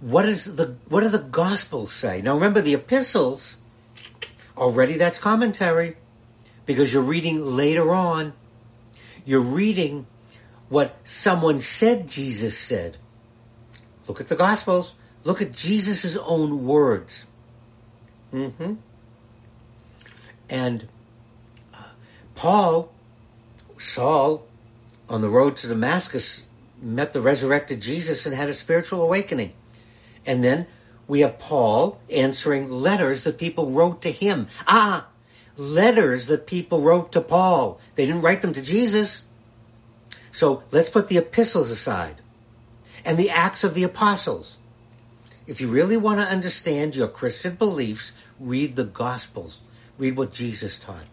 What 0.00 0.28
is 0.28 0.56
the 0.56 0.76
what 0.88 1.02
do 1.02 1.08
the 1.10 1.18
Gospels 1.18 1.92
say? 1.92 2.22
Now 2.22 2.34
remember 2.34 2.60
the 2.60 2.74
epistles. 2.74 3.56
Already 4.56 4.94
that's 4.94 5.18
commentary 5.18 5.96
because 6.66 6.92
you're 6.92 7.02
reading 7.02 7.44
later 7.44 7.94
on. 7.94 8.32
You're 9.24 9.40
reading 9.40 10.06
what 10.70 10.96
someone 11.04 11.60
said 11.60 12.08
Jesus 12.08 12.56
said. 12.56 12.96
Look 14.06 14.20
at 14.20 14.28
the 14.28 14.36
Gospels. 14.36 14.94
Look 15.24 15.42
at 15.42 15.52
Jesus' 15.52 16.16
own 16.16 16.64
words. 16.64 17.26
Mm-hmm. 18.32 18.74
And 20.48 20.88
uh, 21.74 21.82
Paul, 22.34 22.92
Saul, 23.78 24.46
on 25.08 25.20
the 25.20 25.28
road 25.28 25.56
to 25.56 25.68
Damascus, 25.68 26.44
met 26.80 27.12
the 27.12 27.20
resurrected 27.20 27.80
Jesus 27.80 28.24
and 28.24 28.34
had 28.34 28.48
a 28.48 28.54
spiritual 28.54 29.02
awakening. 29.02 29.52
And 30.24 30.42
then 30.42 30.66
we 31.08 31.20
have 31.20 31.38
Paul 31.38 32.00
answering 32.08 32.70
letters 32.70 33.24
that 33.24 33.38
people 33.38 33.70
wrote 33.70 34.02
to 34.02 34.12
him. 34.12 34.46
Ah, 34.66 35.08
letters 35.56 36.28
that 36.28 36.46
people 36.46 36.80
wrote 36.80 37.12
to 37.12 37.20
Paul. 37.20 37.80
They 37.96 38.06
didn't 38.06 38.22
write 38.22 38.42
them 38.42 38.52
to 38.54 38.62
Jesus. 38.62 39.24
So 40.40 40.62
let's 40.70 40.88
put 40.88 41.08
the 41.08 41.18
epistles 41.18 41.70
aside 41.70 42.22
and 43.04 43.18
the 43.18 43.28
Acts 43.28 43.62
of 43.62 43.74
the 43.74 43.82
Apostles. 43.82 44.56
If 45.46 45.60
you 45.60 45.68
really 45.68 45.98
want 45.98 46.18
to 46.18 46.26
understand 46.26 46.96
your 46.96 47.08
Christian 47.08 47.56
beliefs, 47.56 48.12
read 48.38 48.74
the 48.74 48.84
Gospels. 48.84 49.60
Read 49.98 50.16
what 50.16 50.32
Jesus 50.32 50.78
taught. 50.78 51.04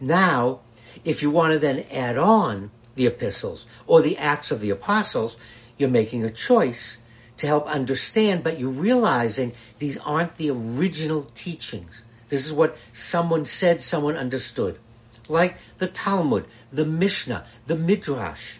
Now, 0.00 0.58
if 1.04 1.22
you 1.22 1.30
want 1.30 1.52
to 1.52 1.60
then 1.60 1.84
add 1.92 2.18
on 2.18 2.72
the 2.96 3.06
epistles 3.06 3.64
or 3.86 4.02
the 4.02 4.18
Acts 4.18 4.50
of 4.50 4.58
the 4.58 4.70
Apostles, 4.70 5.36
you're 5.78 5.88
making 5.88 6.24
a 6.24 6.30
choice 6.32 6.98
to 7.36 7.46
help 7.46 7.68
understand, 7.68 8.42
but 8.42 8.58
you're 8.58 8.70
realizing 8.70 9.52
these 9.78 9.98
aren't 9.98 10.36
the 10.36 10.50
original 10.50 11.30
teachings. 11.36 12.02
This 12.28 12.44
is 12.44 12.52
what 12.52 12.76
someone 12.90 13.44
said, 13.44 13.82
someone 13.82 14.16
understood. 14.16 14.80
Like 15.28 15.58
the 15.78 15.86
Talmud, 15.86 16.46
the 16.72 16.84
Mishnah, 16.84 17.46
the 17.66 17.76
Midrash. 17.76 18.58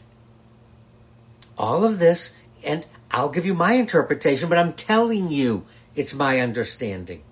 All 1.57 1.85
of 1.85 1.99
this, 1.99 2.33
and 2.65 2.85
I'll 3.11 3.29
give 3.29 3.47
you 3.47 3.55
my 3.55 3.75
interpretation, 3.75 4.49
but 4.49 4.59
I'm 4.59 4.73
telling 4.73 5.31
you 5.31 5.65
it's 5.95 6.15
my 6.15 6.41
understanding. 6.41 7.23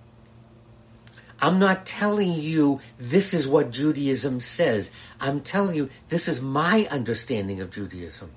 I'm 1.41 1.59
not 1.59 1.85
telling 1.85 2.35
you 2.41 2.81
this 2.99 3.35
is 3.35 3.49
what 3.49 3.73
Judaism 3.73 4.41
says. 4.41 4.93
I'm 5.21 5.41
telling 5.41 5.75
you 5.75 5.91
this 6.09 6.29
is 6.29 6.41
my 6.41 6.87
understanding 6.89 7.61
of 7.61 7.73
Judaism. 7.73 8.31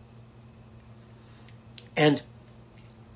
And 1.95 2.23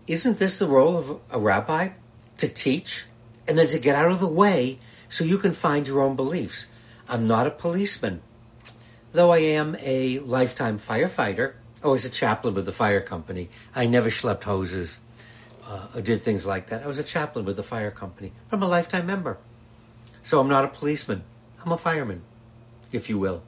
isn't 0.05 0.37
this 0.37 0.59
the 0.59 0.67
role 0.67 0.95
of 0.95 1.19
a 1.31 1.39
rabbi? 1.39 1.89
To 2.37 2.47
teach 2.47 3.05
and 3.47 3.57
then 3.57 3.67
to 3.67 3.79
get 3.79 3.95
out 3.95 4.11
of 4.11 4.19
the 4.19 4.27
way 4.27 4.77
so 5.09 5.23
you 5.23 5.39
can 5.39 5.53
find 5.53 5.87
your 5.87 6.01
own 6.01 6.15
beliefs. 6.15 6.67
I'm 7.07 7.27
not 7.27 7.47
a 7.47 7.51
policeman. 7.51 8.21
Though 9.11 9.31
I 9.31 9.39
am 9.39 9.75
a 9.79 10.19
lifetime 10.19 10.77
firefighter, 10.77 11.53
I 11.83 11.87
was 11.87 12.05
a 12.05 12.09
chaplain 12.09 12.53
with 12.53 12.65
the 12.65 12.71
fire 12.71 13.01
company. 13.01 13.49
I 13.75 13.85
never 13.87 14.09
schlepped 14.09 14.43
hoses 14.43 14.99
uh, 15.65 15.87
or 15.95 16.01
did 16.01 16.21
things 16.21 16.45
like 16.45 16.67
that. 16.67 16.83
I 16.83 16.87
was 16.87 16.99
a 16.99 17.03
chaplain 17.03 17.45
with 17.45 17.55
the 17.55 17.63
fire 17.63 17.91
company. 17.91 18.33
I'm 18.51 18.61
a 18.61 18.67
lifetime 18.67 19.05
member. 19.05 19.37
So 20.23 20.39
I'm 20.39 20.49
not 20.49 20.65
a 20.65 20.67
policeman. 20.67 21.23
I'm 21.63 21.71
a 21.71 21.77
fireman, 21.77 22.23
if 22.91 23.09
you 23.09 23.17
will. 23.17 23.43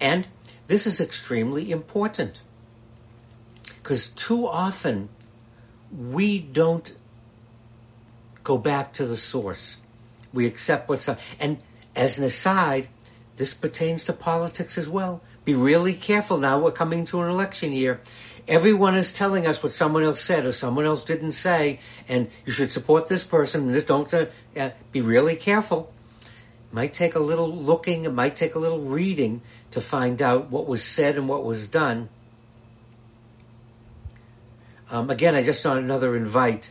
And 0.00 0.26
this 0.66 0.86
is 0.86 1.00
extremely 1.00 1.70
important 1.70 2.42
because 3.64 4.10
too 4.10 4.46
often 4.46 5.08
we 5.90 6.38
don't 6.38 6.94
go 8.42 8.58
back 8.58 8.92
to 8.94 9.06
the 9.06 9.16
source. 9.16 9.78
We 10.32 10.46
accept 10.46 10.88
what's 10.88 11.08
up. 11.08 11.20
and 11.38 11.58
as 11.94 12.18
an 12.18 12.24
aside, 12.24 12.88
this 13.36 13.54
pertains 13.54 14.04
to 14.04 14.12
politics 14.12 14.78
as 14.78 14.88
well. 14.88 15.20
Be 15.44 15.54
really 15.54 15.94
careful 15.94 16.38
now. 16.38 16.60
We're 16.60 16.70
coming 16.70 17.04
to 17.06 17.20
an 17.20 17.28
election 17.28 17.72
year. 17.72 18.00
Everyone 18.46 18.96
is 18.96 19.12
telling 19.12 19.46
us 19.46 19.62
what 19.62 19.72
someone 19.72 20.02
else 20.02 20.20
said 20.20 20.44
or 20.46 20.52
someone 20.52 20.84
else 20.84 21.04
didn't 21.04 21.32
say, 21.32 21.80
and 22.08 22.28
you 22.44 22.52
should 22.52 22.72
support 22.72 23.08
this 23.08 23.24
person. 23.24 23.62
And 23.62 23.74
this 23.74 23.84
don't 23.84 24.12
uh, 24.12 24.70
be 24.92 25.00
really 25.00 25.36
careful. 25.36 25.92
It 26.22 26.74
might 26.74 26.94
take 26.94 27.14
a 27.14 27.20
little 27.20 27.54
looking. 27.54 28.04
It 28.04 28.12
might 28.12 28.36
take 28.36 28.54
a 28.54 28.58
little 28.58 28.80
reading 28.80 29.42
to 29.72 29.80
find 29.80 30.20
out 30.20 30.50
what 30.50 30.66
was 30.66 30.84
said 30.84 31.16
and 31.16 31.28
what 31.28 31.44
was 31.44 31.66
done. 31.66 32.08
Um, 34.90 35.08
again, 35.08 35.34
I 35.34 35.42
just 35.42 35.62
saw 35.62 35.74
another 35.74 36.14
invite 36.14 36.70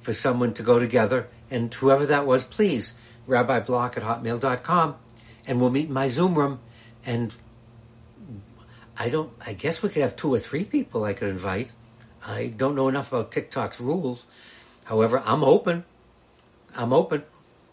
for 0.00 0.14
someone 0.14 0.54
to 0.54 0.62
go 0.62 0.78
together, 0.78 1.28
and 1.50 1.72
whoever 1.74 2.06
that 2.06 2.24
was, 2.24 2.42
please, 2.42 2.94
rabbiblock 3.28 3.98
at 3.98 4.02
hotmail.com, 4.02 4.96
and 5.46 5.60
we'll 5.60 5.70
meet 5.70 5.88
in 5.88 5.92
my 5.92 6.08
Zoom 6.08 6.36
room, 6.36 6.60
and 7.04 7.34
I 9.00 9.08
don't. 9.08 9.32
I 9.40 9.54
guess 9.54 9.82
we 9.82 9.88
could 9.88 10.02
have 10.02 10.14
two 10.14 10.34
or 10.34 10.38
three 10.38 10.62
people 10.62 11.04
I 11.04 11.14
could 11.14 11.30
invite. 11.30 11.72
I 12.22 12.48
don't 12.48 12.74
know 12.74 12.86
enough 12.86 13.10
about 13.10 13.32
TikTok's 13.32 13.80
rules. 13.80 14.26
However, 14.84 15.22
I'm 15.24 15.42
open. 15.42 15.84
I'm 16.76 16.92
open. 16.92 17.24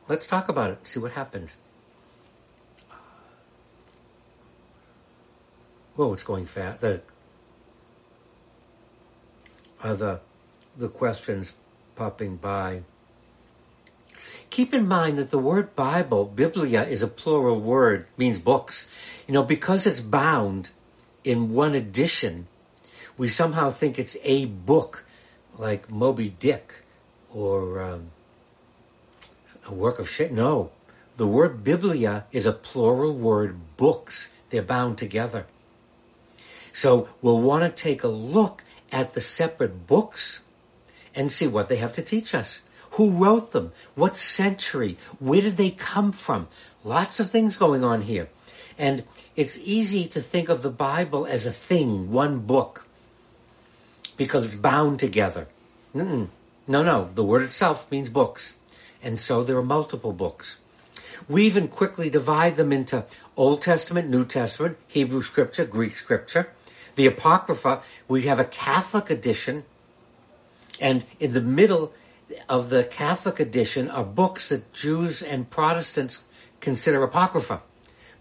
Let's 0.08 0.26
talk 0.26 0.48
about 0.48 0.72
it. 0.72 0.88
See 0.88 1.02
what 1.02 1.12
happens. 1.12 1.58
Whoa, 5.98 6.14
it's 6.14 6.24
going 6.24 6.46
fast. 6.46 6.80
The 6.80 7.02
are 9.84 9.98
the 9.98 10.22
the 10.78 10.88
questions 10.88 11.52
popping 11.98 12.38
by. 12.38 12.84
Keep 14.50 14.74
in 14.74 14.88
mind 14.88 15.18
that 15.18 15.30
the 15.30 15.38
word 15.38 15.76
Bible, 15.76 16.24
Biblia, 16.24 16.84
is 16.84 17.04
a 17.04 17.08
plural 17.08 17.60
word, 17.60 18.08
means 18.16 18.40
books. 18.40 18.88
You 19.28 19.34
know, 19.34 19.44
because 19.44 19.86
it's 19.86 20.00
bound, 20.00 20.70
in 21.28 21.52
one 21.52 21.76
edition, 21.76 22.48
we 23.18 23.28
somehow 23.28 23.70
think 23.70 24.00
it's 24.00 24.16
a 24.24 24.46
book 24.46 25.04
like 25.58 25.90
Moby 25.90 26.30
Dick 26.30 26.84
or 27.34 27.84
um, 27.84 28.12
a 29.66 29.74
work 29.74 30.00
of 30.00 30.10
shit. 30.10 30.32
No, 30.32 30.72
the 31.18 31.28
word 31.28 31.66
Biblia 31.66 32.26
is 32.32 32.46
a 32.46 32.54
plural 32.54 33.14
word, 33.14 33.60
books. 33.76 34.30
They're 34.50 34.62
bound 34.62 34.98
together. 34.98 35.46
So 36.72 37.10
we'll 37.22 37.42
want 37.42 37.64
to 37.64 37.84
take 37.84 38.04
a 38.04 38.08
look 38.08 38.64
at 38.94 39.14
the 39.14 39.22
separate 39.22 39.86
books 39.86 40.42
and 41.14 41.30
see 41.30 41.48
what 41.48 41.68
they 41.68 41.78
have 41.78 41.92
to 41.94 42.02
teach 42.02 42.34
us. 42.34 42.62
Who 42.92 43.12
wrote 43.12 43.52
them? 43.52 43.74
What 43.96 44.16
century? 44.16 44.98
Where 45.20 45.42
did 45.42 45.58
they 45.58 45.72
come 45.72 46.14
from? 46.14 46.48
Lots 46.86 47.20
of 47.20 47.30
things 47.30 47.58
going 47.58 47.84
on 47.84 48.04
here. 48.04 48.30
And 48.78 49.04
it's 49.36 49.58
easy 49.64 50.08
to 50.10 50.22
think 50.22 50.50
of 50.50 50.62
the 50.62 50.70
Bible 50.70 51.26
as 51.26 51.46
a 51.46 51.52
thing, 51.52 52.12
one 52.12 52.40
book, 52.40 52.86
because 54.18 54.44
it's 54.44 54.56
bound 54.56 55.00
together. 55.00 55.48
Mm-mm. 55.96 56.28
No, 56.68 56.84
no, 56.84 57.10
the 57.16 57.24
word 57.24 57.44
itself 57.44 57.90
means 57.90 58.10
books. 58.10 58.54
And 59.02 59.20
so 59.20 59.44
there 59.44 59.58
are 59.58 59.64
multiple 59.64 60.14
books. 60.14 60.58
We 61.28 61.46
even 61.46 61.68
quickly 61.68 62.10
divide 62.10 62.56
them 62.56 62.72
into 62.72 63.06
Old 63.36 63.62
Testament, 63.62 64.10
New 64.10 64.26
Testament, 64.26 64.78
Hebrew 64.88 65.22
scripture, 65.22 65.66
Greek 65.66 65.94
scripture. 65.96 66.50
The 66.96 67.08
Apocrypha, 67.08 67.82
we 68.08 68.24
have 68.24 68.40
a 68.40 68.46
Catholic 68.46 69.10
edition, 69.10 69.66
and 70.82 71.06
in 71.20 71.34
the 71.34 71.42
middle 71.42 71.94
of 72.50 72.70
the 72.70 72.84
Catholic 72.84 73.40
edition 73.40 73.90
are 73.90 74.04
books 74.04 74.50
that 74.50 74.74
Jews 74.74 75.22
and 75.22 75.50
Protestants 75.50 76.24
consider 76.60 77.04
Apocrypha 77.04 77.62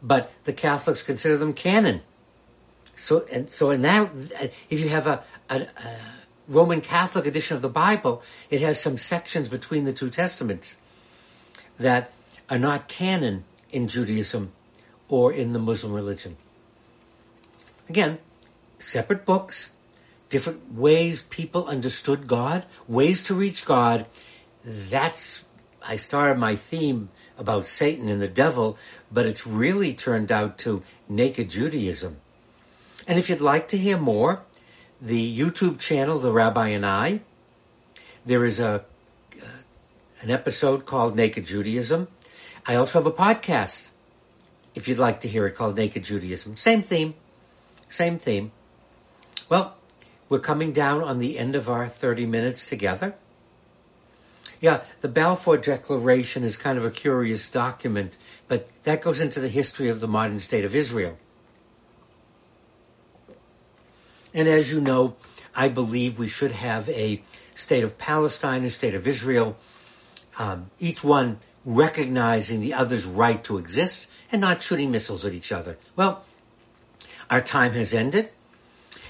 but 0.06 0.32
the 0.44 0.52
Catholics 0.52 1.02
consider 1.02 1.36
them 1.36 1.52
canon. 1.52 2.00
So, 2.94 3.26
and 3.30 3.50
so 3.50 3.70
in 3.70 3.82
that, 3.82 4.10
if 4.70 4.80
you 4.80 4.88
have 4.88 5.06
a, 5.06 5.24
a, 5.50 5.62
a 5.62 5.96
Roman 6.48 6.80
Catholic 6.80 7.26
edition 7.26 7.56
of 7.56 7.62
the 7.62 7.68
Bible, 7.68 8.22
it 8.48 8.60
has 8.60 8.80
some 8.80 8.96
sections 8.96 9.48
between 9.48 9.84
the 9.84 9.92
two 9.92 10.08
testaments 10.08 10.76
that 11.78 12.12
are 12.48 12.58
not 12.58 12.88
canon 12.88 13.44
in 13.70 13.88
Judaism 13.88 14.52
or 15.08 15.32
in 15.32 15.52
the 15.52 15.58
Muslim 15.58 15.92
religion. 15.92 16.36
Again, 17.88 18.18
separate 18.78 19.24
books, 19.24 19.70
different 20.28 20.72
ways 20.72 21.22
people 21.22 21.66
understood 21.66 22.28
God, 22.28 22.64
ways 22.86 23.24
to 23.24 23.34
reach 23.34 23.64
God. 23.64 24.06
That's, 24.64 25.44
I 25.86 25.96
started 25.96 26.38
my 26.38 26.54
theme 26.54 27.08
about 27.38 27.66
Satan 27.66 28.08
and 28.08 28.20
the 28.20 28.28
devil, 28.28 28.78
but 29.12 29.26
it's 29.26 29.46
really 29.46 29.92
turned 29.94 30.32
out 30.32 30.58
to 30.58 30.82
naked 31.08 31.50
Judaism. 31.50 32.16
And 33.06 33.18
if 33.18 33.28
you'd 33.28 33.40
like 33.40 33.68
to 33.68 33.78
hear 33.78 33.98
more, 33.98 34.42
the 35.00 35.38
YouTube 35.38 35.78
channel, 35.78 36.18
The 36.18 36.32
Rabbi 36.32 36.68
and 36.68 36.84
I, 36.84 37.20
there 38.24 38.44
is 38.44 38.58
a 38.58 38.84
uh, 39.40 39.46
an 40.20 40.30
episode 40.30 40.86
called 40.86 41.14
Naked 41.14 41.46
Judaism. 41.46 42.08
I 42.66 42.74
also 42.74 42.98
have 42.98 43.06
a 43.06 43.12
podcast, 43.12 43.88
if 44.74 44.88
you'd 44.88 44.98
like 44.98 45.20
to 45.20 45.28
hear 45.28 45.46
it, 45.46 45.54
called 45.54 45.76
Naked 45.76 46.04
Judaism. 46.04 46.56
Same 46.56 46.82
theme, 46.82 47.14
same 47.88 48.18
theme. 48.18 48.50
Well, 49.48 49.76
we're 50.28 50.40
coming 50.40 50.72
down 50.72 51.02
on 51.02 51.20
the 51.20 51.38
end 51.38 51.54
of 51.54 51.68
our 51.68 51.86
30 51.86 52.26
minutes 52.26 52.66
together. 52.66 53.14
Yeah, 54.66 54.80
the 55.00 55.06
Balfour 55.06 55.58
Declaration 55.58 56.42
is 56.42 56.56
kind 56.56 56.76
of 56.76 56.84
a 56.84 56.90
curious 56.90 57.48
document, 57.48 58.16
but 58.48 58.68
that 58.82 59.00
goes 59.00 59.20
into 59.20 59.38
the 59.38 59.46
history 59.46 59.88
of 59.88 60.00
the 60.00 60.08
modern 60.08 60.40
state 60.40 60.64
of 60.64 60.74
Israel. 60.74 61.16
And 64.34 64.48
as 64.48 64.72
you 64.72 64.80
know, 64.80 65.14
I 65.54 65.68
believe 65.68 66.18
we 66.18 66.26
should 66.26 66.50
have 66.50 66.88
a 66.88 67.22
state 67.54 67.84
of 67.84 67.96
Palestine, 67.96 68.64
a 68.64 68.70
state 68.70 68.96
of 68.96 69.06
Israel, 69.06 69.56
um, 70.36 70.72
each 70.80 71.04
one 71.04 71.38
recognizing 71.64 72.60
the 72.60 72.74
other's 72.74 73.06
right 73.06 73.44
to 73.44 73.58
exist 73.58 74.08
and 74.32 74.40
not 74.40 74.64
shooting 74.64 74.90
missiles 74.90 75.24
at 75.24 75.32
each 75.32 75.52
other. 75.52 75.78
Well, 75.94 76.24
our 77.30 77.40
time 77.40 77.74
has 77.74 77.94
ended. 77.94 78.30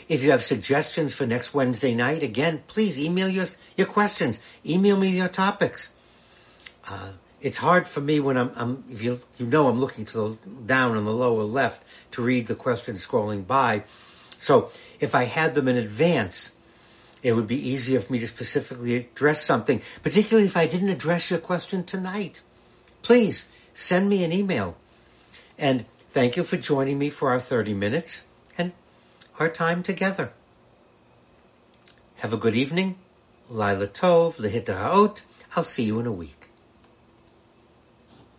If 0.09 0.23
you 0.23 0.31
have 0.31 0.45
suggestions 0.45 1.15
for 1.15 1.27
next 1.27 1.53
Wednesday 1.53 1.95
night, 1.95 2.23
again, 2.23 2.63
please 2.69 2.99
email 2.99 3.29
your, 3.29 3.47
your 3.77 3.87
questions. 3.87 4.39
Email 4.65 4.97
me 4.97 5.09
your 5.09 5.29
topics. 5.29 5.89
Uh, 6.89 7.13
it's 7.41 7.59
hard 7.59 7.89
for 7.89 8.01
me 8.01 8.21
when 8.21 8.37
I'm, 8.37 8.53
I'm, 8.55 8.85
if 8.89 9.03
you, 9.03 9.19
you 9.37 9.47
know 9.47 9.69
I'm 9.69 9.81
looking 9.81 10.05
to 10.07 10.17
the 10.17 10.39
down 10.65 10.97
on 10.97 11.05
the 11.05 11.13
lower 11.13 11.43
left 11.43 11.83
to 12.13 12.23
read 12.23 12.47
the 12.47 12.55
questions 12.55 13.07
scrolling 13.07 13.47
by. 13.47 13.83
So 14.39 14.71
if 15.01 15.15
I 15.15 15.25
had 15.25 15.55
them 15.55 15.67
in 15.67 15.77
advance, 15.77 16.53
it 17.23 17.33
would 17.33 17.49
be 17.49 17.69
easier 17.69 18.01
for 18.01 18.13
me 18.13 18.21
to 18.21 18.29
specifically 18.29 18.95
address 18.95 19.45
something, 19.45 19.83
particularly 20.03 20.47
if 20.47 20.57
I 20.57 20.67
didn't 20.67 20.91
address 20.91 21.31
your 21.31 21.41
question 21.41 21.83
tonight. 21.83 22.43
Please 23.03 23.47
send 23.75 24.09
me 24.09 24.23
an 24.23 24.33
email. 24.33 24.77
And 25.59 25.87
thank 26.11 26.37
you 26.37 26.45
for 26.45 26.57
joining 26.57 26.99
me 26.99 27.11
for 27.11 27.31
our 27.31 27.41
30 27.41 27.75
minutes 27.75 28.26
our 29.39 29.49
time 29.49 29.83
together. 29.83 30.31
Have 32.17 32.33
a 32.33 32.37
good 32.37 32.55
evening. 32.55 32.97
Lila 33.49 33.87
Tov, 33.87 34.37
Lehita 34.37 34.75
Ha'ot. 34.75 35.23
I'll 35.55 35.65
see 35.65 35.85
you 35.85 36.01
in 36.01 36.07
a 36.07 36.13
week. 36.13 36.36